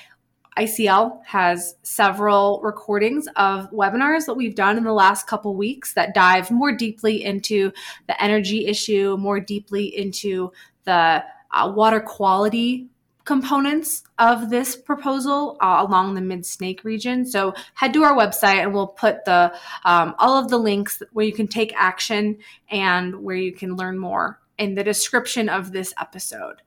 ICL 0.58 1.24
has 1.24 1.76
several 1.82 2.60
recordings 2.62 3.26
of 3.36 3.70
webinars 3.70 4.26
that 4.26 4.34
we've 4.34 4.54
done 4.54 4.76
in 4.78 4.84
the 4.84 4.92
last 4.92 5.26
couple 5.26 5.54
weeks 5.56 5.94
that 5.94 6.14
dive 6.14 6.50
more 6.50 6.72
deeply 6.72 7.24
into 7.24 7.72
the 8.06 8.22
energy 8.22 8.66
issue, 8.66 9.16
more 9.18 9.40
deeply 9.40 9.86
into 9.96 10.52
the 10.84 11.24
uh, 11.50 11.72
water 11.74 12.00
quality 12.00 12.88
components 13.24 14.02
of 14.18 14.50
this 14.50 14.76
proposal 14.76 15.56
uh, 15.60 15.84
along 15.86 16.14
the 16.14 16.20
mid 16.20 16.44
snake 16.44 16.84
region. 16.84 17.24
So 17.24 17.54
head 17.74 17.92
to 17.94 18.02
our 18.02 18.14
website 18.14 18.62
and 18.62 18.74
we'll 18.74 18.86
put 18.86 19.24
the 19.24 19.54
um, 19.84 20.14
all 20.18 20.36
of 20.38 20.48
the 20.50 20.58
links 20.58 21.02
where 21.12 21.24
you 21.24 21.32
can 21.32 21.48
take 21.48 21.72
action 21.74 22.38
and 22.70 23.22
where 23.22 23.36
you 23.36 23.52
can 23.52 23.76
learn 23.76 23.98
more 23.98 24.40
in 24.58 24.74
the 24.74 24.84
description 24.84 25.48
of 25.48 25.72
this 25.72 25.92
episode. 25.98 26.62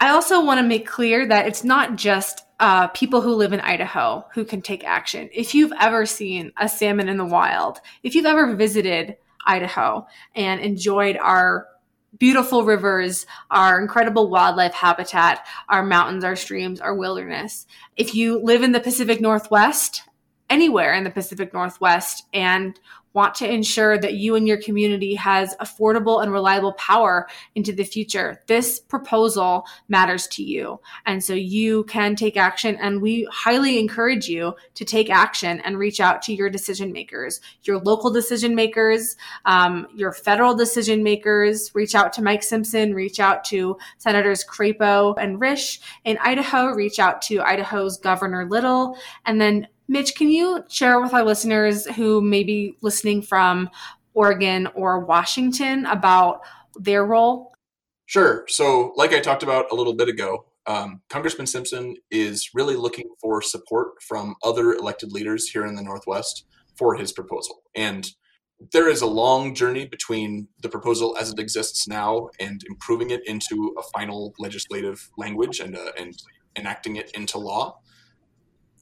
I 0.00 0.10
also 0.10 0.44
want 0.44 0.58
to 0.58 0.66
make 0.66 0.86
clear 0.86 1.26
that 1.26 1.46
it's 1.46 1.64
not 1.64 1.96
just 1.96 2.44
uh, 2.62 2.86
people 2.88 3.20
who 3.20 3.34
live 3.34 3.52
in 3.52 3.60
Idaho 3.60 4.24
who 4.32 4.44
can 4.44 4.62
take 4.62 4.84
action. 4.84 5.28
If 5.34 5.52
you've 5.52 5.72
ever 5.80 6.06
seen 6.06 6.52
a 6.56 6.68
salmon 6.68 7.08
in 7.08 7.16
the 7.16 7.24
wild, 7.24 7.80
if 8.04 8.14
you've 8.14 8.24
ever 8.24 8.54
visited 8.54 9.16
Idaho 9.44 10.06
and 10.36 10.60
enjoyed 10.60 11.16
our 11.16 11.66
beautiful 12.18 12.64
rivers, 12.64 13.26
our 13.50 13.80
incredible 13.80 14.30
wildlife 14.30 14.74
habitat, 14.74 15.44
our 15.68 15.84
mountains, 15.84 16.22
our 16.22 16.36
streams, 16.36 16.80
our 16.80 16.94
wilderness. 16.94 17.66
If 17.96 18.14
you 18.14 18.38
live 18.38 18.62
in 18.62 18.70
the 18.70 18.78
Pacific 18.78 19.20
Northwest, 19.20 20.02
anywhere 20.48 20.94
in 20.94 21.02
the 21.02 21.10
Pacific 21.10 21.52
Northwest, 21.52 22.26
and 22.32 22.78
want 23.14 23.34
to 23.36 23.50
ensure 23.50 23.98
that 23.98 24.14
you 24.14 24.34
and 24.34 24.46
your 24.48 24.56
community 24.56 25.14
has 25.14 25.54
affordable 25.56 26.22
and 26.22 26.32
reliable 26.32 26.72
power 26.74 27.28
into 27.54 27.72
the 27.72 27.84
future. 27.84 28.40
This 28.46 28.80
proposal 28.80 29.66
matters 29.88 30.26
to 30.28 30.42
you. 30.42 30.80
And 31.06 31.22
so 31.22 31.34
you 31.34 31.84
can 31.84 32.16
take 32.16 32.36
action 32.36 32.76
and 32.76 33.02
we 33.02 33.26
highly 33.30 33.78
encourage 33.78 34.28
you 34.28 34.54
to 34.74 34.84
take 34.84 35.10
action 35.10 35.60
and 35.60 35.78
reach 35.78 36.00
out 36.00 36.22
to 36.22 36.34
your 36.34 36.50
decision 36.50 36.92
makers, 36.92 37.40
your 37.62 37.78
local 37.78 38.10
decision 38.10 38.54
makers, 38.54 39.16
um, 39.44 39.86
your 39.94 40.12
federal 40.12 40.54
decision 40.54 41.02
makers, 41.02 41.70
reach 41.74 41.94
out 41.94 42.12
to 42.14 42.22
Mike 42.22 42.42
Simpson, 42.42 42.94
reach 42.94 43.20
out 43.20 43.44
to 43.44 43.76
Senators 43.98 44.44
Crapo 44.44 45.14
and 45.18 45.40
Risch 45.40 45.80
in 46.04 46.18
Idaho, 46.18 46.66
reach 46.68 46.98
out 46.98 47.22
to 47.22 47.40
Idaho's 47.40 47.98
Governor 47.98 48.46
Little, 48.48 48.96
and 49.24 49.40
then 49.40 49.68
Mitch, 49.92 50.14
can 50.14 50.30
you 50.30 50.64
share 50.70 51.02
with 51.02 51.12
our 51.12 51.22
listeners 51.22 51.84
who 51.84 52.22
may 52.22 52.42
be 52.44 52.78
listening 52.80 53.20
from 53.20 53.68
Oregon 54.14 54.66
or 54.74 55.00
Washington 55.00 55.84
about 55.84 56.40
their 56.76 57.04
role? 57.04 57.52
Sure. 58.06 58.46
So, 58.48 58.94
like 58.96 59.12
I 59.12 59.20
talked 59.20 59.42
about 59.42 59.66
a 59.70 59.74
little 59.74 59.92
bit 59.92 60.08
ago, 60.08 60.46
um, 60.66 61.02
Congressman 61.10 61.46
Simpson 61.46 61.96
is 62.10 62.48
really 62.54 62.74
looking 62.74 63.10
for 63.20 63.42
support 63.42 64.02
from 64.02 64.34
other 64.42 64.72
elected 64.72 65.12
leaders 65.12 65.50
here 65.50 65.66
in 65.66 65.74
the 65.74 65.82
Northwest 65.82 66.46
for 66.74 66.94
his 66.94 67.12
proposal. 67.12 67.62
And 67.74 68.10
there 68.72 68.88
is 68.88 69.02
a 69.02 69.06
long 69.06 69.54
journey 69.54 69.84
between 69.84 70.48
the 70.62 70.70
proposal 70.70 71.18
as 71.20 71.30
it 71.30 71.38
exists 71.38 71.86
now 71.86 72.30
and 72.40 72.62
improving 72.66 73.10
it 73.10 73.20
into 73.26 73.74
a 73.78 73.82
final 73.92 74.32
legislative 74.38 75.10
language 75.18 75.60
and, 75.60 75.76
uh, 75.76 75.92
and 75.98 76.14
enacting 76.56 76.96
it 76.96 77.10
into 77.10 77.36
law. 77.36 77.81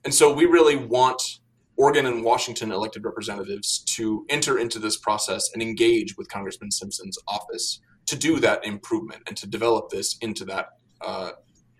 And 0.05 0.15
so 0.15 0.33
we 0.33 0.47
really 0.47 0.77
want 0.77 1.41
Oregon 1.77 2.07
and 2.07 2.23
Washington 2.23 2.73
elected 2.73 3.05
representatives 3.05 3.81
to 3.97 4.27
enter 4.29 4.59
into 4.59 4.79
this 4.79 4.97
process 4.97 5.51
and 5.53 5.63
engage 5.63 6.17
with 6.17 6.29
Congressman 6.29 6.71
Simpson's 6.71 7.19
office 7.27 7.81
to 8.07 8.17
do 8.17 8.41
that 8.41 8.65
improvement 8.67 9.23
and 9.27 9.37
to 9.37 9.47
develop 9.47 9.91
this 9.91 10.17
into 10.21 10.45
that 10.45 10.71
uh, 11.01 11.31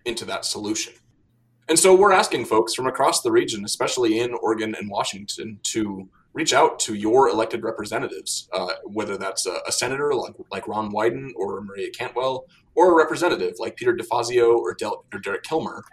into 0.05 0.25
that 0.25 0.45
solution. 0.45 0.93
And 1.69 1.77
so 1.77 1.95
we're 1.95 2.11
asking 2.11 2.45
folks 2.45 2.73
from 2.73 2.87
across 2.87 3.21
the 3.21 3.31
region, 3.31 3.63
especially 3.63 4.19
in 4.19 4.33
Oregon 4.33 4.75
and 4.75 4.89
Washington, 4.89 5.59
to 5.63 6.09
reach 6.33 6.53
out 6.53 6.79
to 6.79 6.95
your 6.95 7.29
elected 7.29 7.63
representatives, 7.63 8.49
uh, 8.53 8.73
whether 8.85 9.17
that's 9.17 9.45
a, 9.45 9.59
a, 9.67 9.71
senator 9.71 10.13
like, 10.15 10.33
like 10.49 10.67
Ron 10.67 10.91
Wyden 10.91 11.29
or 11.35 11.61
Maria 11.61 11.89
Cantwell, 11.91 12.45
or 12.73 12.91
a 12.91 12.95
representative 12.95 13.53
like 13.59 13.75
Peter 13.75 13.95
DeFazio 13.95 14.55
or, 14.55 14.73
Del- 14.73 15.05
or 15.13 15.19
Derek 15.19 15.43
Kilmer, 15.43 15.83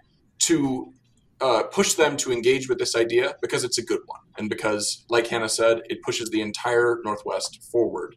to 0.40 0.92
uh, 1.40 1.64
push 1.64 1.94
them 1.94 2.16
to 2.18 2.32
engage 2.32 2.68
with 2.68 2.78
this 2.78 2.96
idea 2.96 3.34
because 3.40 3.64
it's 3.64 3.78
a 3.78 3.84
good 3.84 4.00
one. 4.06 4.20
And 4.36 4.48
because, 4.48 5.04
like 5.08 5.26
Hannah 5.28 5.48
said, 5.48 5.82
it 5.88 6.02
pushes 6.02 6.30
the 6.30 6.40
entire 6.40 7.00
Northwest 7.04 7.62
forward 7.70 8.16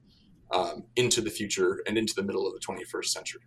um, 0.51 0.83
into 0.95 1.21
the 1.21 1.29
future 1.29 1.81
and 1.87 1.97
into 1.97 2.13
the 2.15 2.23
middle 2.23 2.47
of 2.47 2.53
the 2.53 2.59
21st 2.59 3.05
century. 3.05 3.41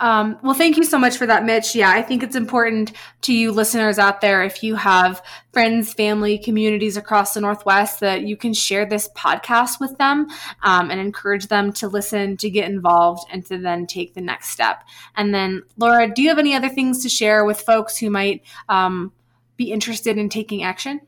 Um, 0.00 0.38
well, 0.42 0.54
thank 0.54 0.76
you 0.76 0.84
so 0.84 0.98
much 0.98 1.16
for 1.16 1.26
that, 1.26 1.44
Mitch. 1.44 1.74
Yeah, 1.74 1.90
I 1.90 2.02
think 2.02 2.22
it's 2.22 2.34
important 2.34 2.92
to 3.22 3.32
you 3.32 3.52
listeners 3.52 3.98
out 3.98 4.20
there, 4.20 4.42
if 4.42 4.62
you 4.62 4.74
have 4.74 5.22
friends, 5.52 5.94
family, 5.94 6.36
communities 6.36 6.96
across 6.96 7.34
the 7.34 7.40
Northwest, 7.40 8.00
that 8.00 8.22
you 8.22 8.36
can 8.36 8.52
share 8.52 8.84
this 8.84 9.08
podcast 9.16 9.78
with 9.78 9.96
them 9.98 10.26
um, 10.62 10.90
and 10.90 11.00
encourage 11.00 11.46
them 11.46 11.72
to 11.74 11.88
listen, 11.88 12.36
to 12.38 12.50
get 12.50 12.68
involved, 12.68 13.24
and 13.32 13.46
to 13.46 13.56
then 13.56 13.86
take 13.86 14.14
the 14.14 14.20
next 14.20 14.48
step. 14.48 14.82
And 15.16 15.32
then, 15.32 15.62
Laura, 15.76 16.12
do 16.12 16.22
you 16.22 16.28
have 16.28 16.40
any 16.40 16.54
other 16.54 16.68
things 16.68 17.02
to 17.04 17.08
share 17.08 17.44
with 17.44 17.60
folks 17.60 17.96
who 17.96 18.10
might 18.10 18.42
um, 18.68 19.12
be 19.56 19.70
interested 19.70 20.18
in 20.18 20.28
taking 20.28 20.64
action? 20.64 21.00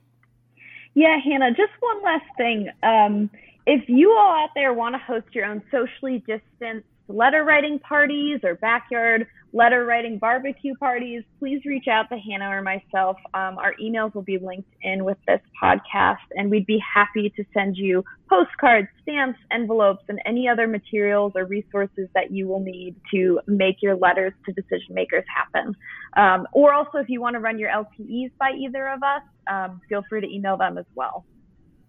Yeah, 0.94 1.18
Hannah, 1.18 1.50
just 1.50 1.72
one 1.80 2.02
last 2.02 2.26
thing. 2.36 2.70
Um, 2.82 3.30
if 3.66 3.88
you 3.88 4.12
all 4.12 4.44
out 4.44 4.50
there 4.54 4.72
want 4.72 4.94
to 4.94 4.98
host 4.98 5.26
your 5.32 5.44
own 5.44 5.60
socially 5.72 6.22
distanced 6.26 6.86
letter 7.08 7.44
writing 7.44 7.78
parties 7.78 8.40
or 8.42 8.54
backyard 8.56 9.26
letter 9.56 9.86
writing 9.86 10.18
barbecue 10.18 10.74
parties, 10.74 11.22
please 11.38 11.60
reach 11.64 11.86
out 11.90 12.08
to 12.10 12.18
Hannah 12.18 12.50
or 12.50 12.62
myself. 12.62 13.16
Um, 13.32 13.58
our 13.58 13.74
emails 13.82 14.14
will 14.14 14.22
be 14.22 14.38
linked 14.38 14.68
in 14.82 15.04
with 15.04 15.16
this 15.26 15.40
podcast, 15.62 16.26
and 16.32 16.50
we'd 16.50 16.66
be 16.66 16.78
happy 16.94 17.32
to 17.36 17.44
send 17.54 17.76
you 17.76 18.04
postcards, 18.28 18.88
stamps, 19.02 19.38
envelopes, 19.50 20.04
and 20.08 20.20
any 20.26 20.46
other 20.48 20.66
materials 20.66 21.32
or 21.34 21.46
resources 21.46 22.08
that 22.14 22.30
you 22.30 22.46
will 22.46 22.60
need 22.60 22.96
to 23.12 23.40
make 23.46 23.76
your 23.80 23.96
letters 23.96 24.34
to 24.44 24.52
decision 24.52 24.94
makers 24.94 25.24
happen. 25.34 25.74
Um, 26.16 26.46
or 26.52 26.74
also, 26.74 26.98
if 26.98 27.08
you 27.08 27.20
want 27.20 27.34
to 27.34 27.40
run 27.40 27.58
your 27.58 27.70
LTEs 27.70 28.32
by 28.38 28.50
either 28.58 28.88
of 28.88 29.02
us, 29.02 29.22
um, 29.50 29.80
feel 29.88 30.02
free 30.08 30.20
to 30.20 30.28
email 30.28 30.56
them 30.56 30.76
as 30.76 30.86
well. 30.94 31.24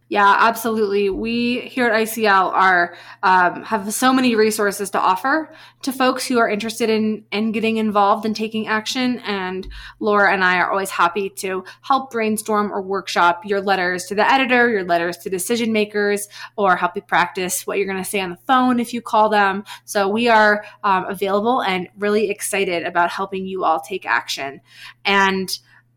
Yeah, 0.10 0.38
absolutely. 0.40 1.10
We 1.10 1.60
here 1.62 1.88
at 1.88 2.08
ICL 2.08 2.54
are 2.54 2.96
um, 3.24 3.64
have 3.64 3.94
so 3.94 4.14
many 4.14 4.36
resources 4.36 4.90
to 4.92 5.00
offer 5.00 5.54
to 5.82 5.92
folks 5.92 6.26
who 6.26 6.40
are 6.40 6.48
interested 6.48 6.90
in 6.90 7.26
in 7.34 7.52
getting 7.52 7.76
involved 7.76 8.26
and 8.26 8.34
taking 8.34 8.68
action. 8.68 9.20
And 9.20 9.68
Laura 10.00 10.32
and 10.32 10.46
I 10.46 10.60
are 10.60 10.72
always 10.72 10.92
happy 10.92 11.30
to 11.38 11.66
help 11.82 12.12
brainstorm 12.12 12.72
or 12.72 12.82
workshop 12.82 13.42
your 13.44 13.60
letters 13.60 14.06
to 14.06 14.16
the 14.16 14.30
editor, 14.32 14.70
your 14.70 14.86
letters 14.86 15.18
to 15.20 15.30
decision 15.30 15.74
makers, 15.74 16.30
or 16.56 16.78
help 16.78 16.96
you 16.96 17.02
practice 17.02 17.68
what 17.68 17.78
you're 17.78 17.88
going 17.88 18.02
to 18.02 18.10
say 18.10 18.22
on 18.22 18.30
the 18.30 18.38
phone 18.48 18.80
if 18.80 18.94
you 18.94 19.02
call 19.02 19.28
them. 19.28 19.66
So 19.84 20.08
we 20.08 20.30
are 20.30 20.64
um, 20.86 21.04
available 21.06 21.62
and 21.62 21.90
really 21.98 22.30
excited 22.30 22.84
about 22.84 23.10
helping 23.10 23.46
you 23.46 23.66
all 23.66 23.82
take 23.82 24.06
action. 24.06 24.62
And 25.04 25.50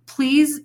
please 0.06 0.62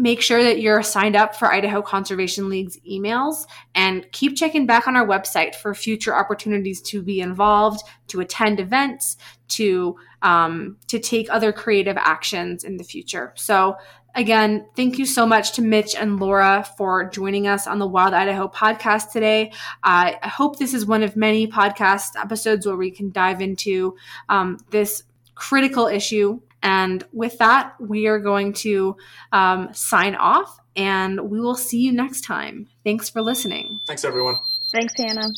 make 0.00 0.22
sure 0.22 0.42
that 0.42 0.60
you're 0.60 0.82
signed 0.82 1.14
up 1.14 1.36
for 1.36 1.52
Idaho 1.52 1.82
Conservation 1.82 2.48
League's 2.48 2.78
emails 2.90 3.46
and 3.74 4.10
keep 4.12 4.36
checking 4.36 4.66
back 4.66 4.88
on 4.88 4.96
our 4.96 5.06
website 5.06 5.54
for 5.54 5.74
future 5.74 6.14
opportunities 6.14 6.80
to 6.82 7.02
be 7.02 7.20
involved, 7.20 7.82
to 8.08 8.20
attend 8.20 8.60
events, 8.60 9.18
to 9.48 9.96
um, 10.22 10.76
to 10.86 10.98
take 10.98 11.28
other 11.30 11.52
creative 11.52 11.96
actions 11.98 12.64
in 12.64 12.76
the 12.76 12.84
future. 12.84 13.32
So 13.36 13.76
again, 14.14 14.66
thank 14.74 14.98
you 14.98 15.06
so 15.06 15.26
much 15.26 15.52
to 15.52 15.62
Mitch 15.62 15.94
and 15.94 16.18
Laura 16.18 16.66
for 16.76 17.08
joining 17.10 17.46
us 17.46 17.66
on 17.66 17.78
the 17.78 17.86
Wild 17.86 18.14
Idaho 18.14 18.48
podcast 18.48 19.12
today. 19.12 19.52
I 19.82 20.18
hope 20.22 20.58
this 20.58 20.74
is 20.74 20.86
one 20.86 21.02
of 21.02 21.16
many 21.16 21.46
podcast 21.46 22.16
episodes 22.16 22.66
where 22.66 22.76
we 22.76 22.90
can 22.90 23.10
dive 23.10 23.40
into 23.40 23.96
um, 24.28 24.58
this 24.70 25.04
critical 25.34 25.86
issue 25.86 26.40
and 26.62 27.04
with 27.12 27.38
that, 27.38 27.74
we 27.80 28.06
are 28.06 28.18
going 28.18 28.52
to 28.54 28.96
um, 29.32 29.72
sign 29.72 30.14
off 30.14 30.58
and 30.76 31.30
we 31.30 31.40
will 31.40 31.56
see 31.56 31.78
you 31.78 31.92
next 31.92 32.22
time. 32.22 32.68
Thanks 32.84 33.08
for 33.08 33.22
listening. 33.22 33.80
Thanks, 33.86 34.04
everyone. 34.04 34.36
Thanks, 34.72 34.94
Hannah. 34.96 35.30